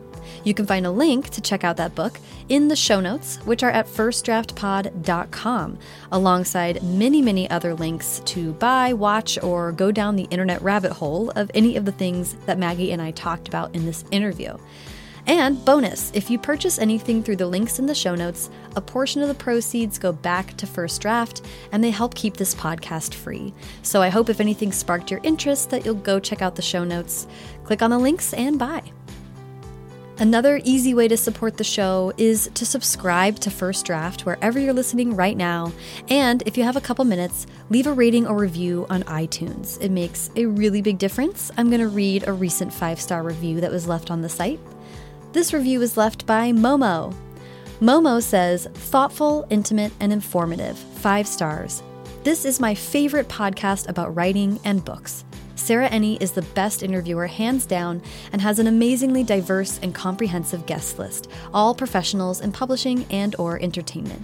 [0.47, 3.65] You can find a link to check out that book in the show notes, which
[3.65, 5.79] are at firstdraftpod.com,
[6.13, 11.31] alongside many, many other links to buy, watch, or go down the internet rabbit hole
[11.31, 14.57] of any of the things that Maggie and I talked about in this interview.
[15.27, 19.23] And bonus, if you purchase anything through the links in the show notes, a portion
[19.23, 21.43] of the proceeds go back to First Draft
[21.73, 23.53] and they help keep this podcast free.
[23.83, 26.85] So I hope if anything sparked your interest that you'll go check out the show
[26.85, 27.27] notes,
[27.65, 28.93] click on the links, and buy.
[30.19, 34.73] Another easy way to support the show is to subscribe to First Draft wherever you're
[34.73, 35.73] listening right now.
[36.09, 39.79] And if you have a couple minutes, leave a rating or review on iTunes.
[39.79, 41.51] It makes a really big difference.
[41.59, 44.59] I'm going to read a recent five star review that was left on the site.
[45.33, 47.15] This review was left by Momo.
[47.83, 50.79] Momo says, thoughtful, intimate, and informative.
[50.79, 51.83] Five stars.
[52.25, 55.27] This is my favorite podcast about writing and books.
[55.67, 58.01] Sarah Enni is the best interviewer, hands down,
[58.31, 63.61] and has an amazingly diverse and comprehensive guest list, all professionals in publishing and or
[63.61, 64.23] entertainment.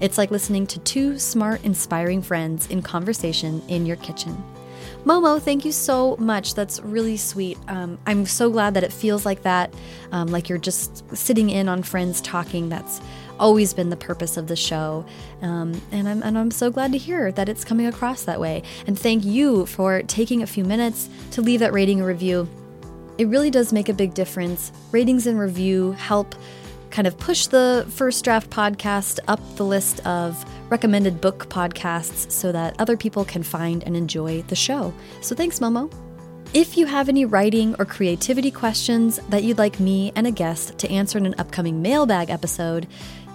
[0.00, 4.40] It's like listening to two smart, inspiring friends in conversation in your kitchen.
[5.04, 6.54] Momo, thank you so much.
[6.54, 7.58] That's really sweet.
[7.66, 9.74] Um, I'm so glad that it feels like that,
[10.12, 12.68] um, like you're just sitting in on friends talking.
[12.68, 13.00] That's
[13.38, 15.04] always been the purpose of the show.
[15.42, 18.62] Um, and, I'm, and I'm so glad to hear that it's coming across that way.
[18.86, 22.48] And thank you for taking a few minutes to leave that rating and review.
[23.18, 24.72] It really does make a big difference.
[24.90, 26.34] Ratings and review help
[26.90, 32.52] kind of push the First Draft podcast up the list of recommended book podcasts so
[32.52, 34.94] that other people can find and enjoy the show.
[35.20, 35.92] So thanks, Momo.
[36.52, 40.78] If you have any writing or creativity questions that you'd like me and a guest
[40.78, 42.86] to answer in an upcoming mailbag episode,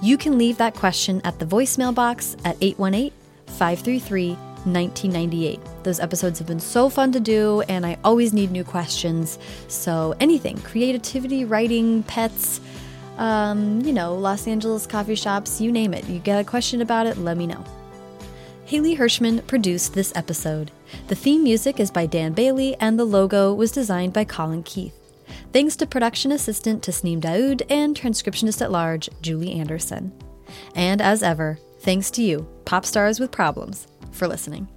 [0.02, 3.12] you can leave that question at the voicemail box at 818
[3.47, 5.60] 533 1998.
[5.84, 9.39] Those episodes have been so fun to do, and I always need new questions.
[9.68, 12.60] So, anything creativity, writing, pets,
[13.18, 16.08] um, you know, Los Angeles coffee shops, you name it.
[16.08, 17.64] You get a question about it, let me know.
[18.66, 20.72] Haley Hirschman produced this episode.
[21.08, 24.99] The theme music is by Dan Bailey, and the logo was designed by Colin Keith.
[25.52, 30.14] Thanks to production assistant Tasneem Daoud and transcriptionist at large Julie Anderson.
[30.76, 34.68] And as ever, thanks to you, pop stars with problems, for listening.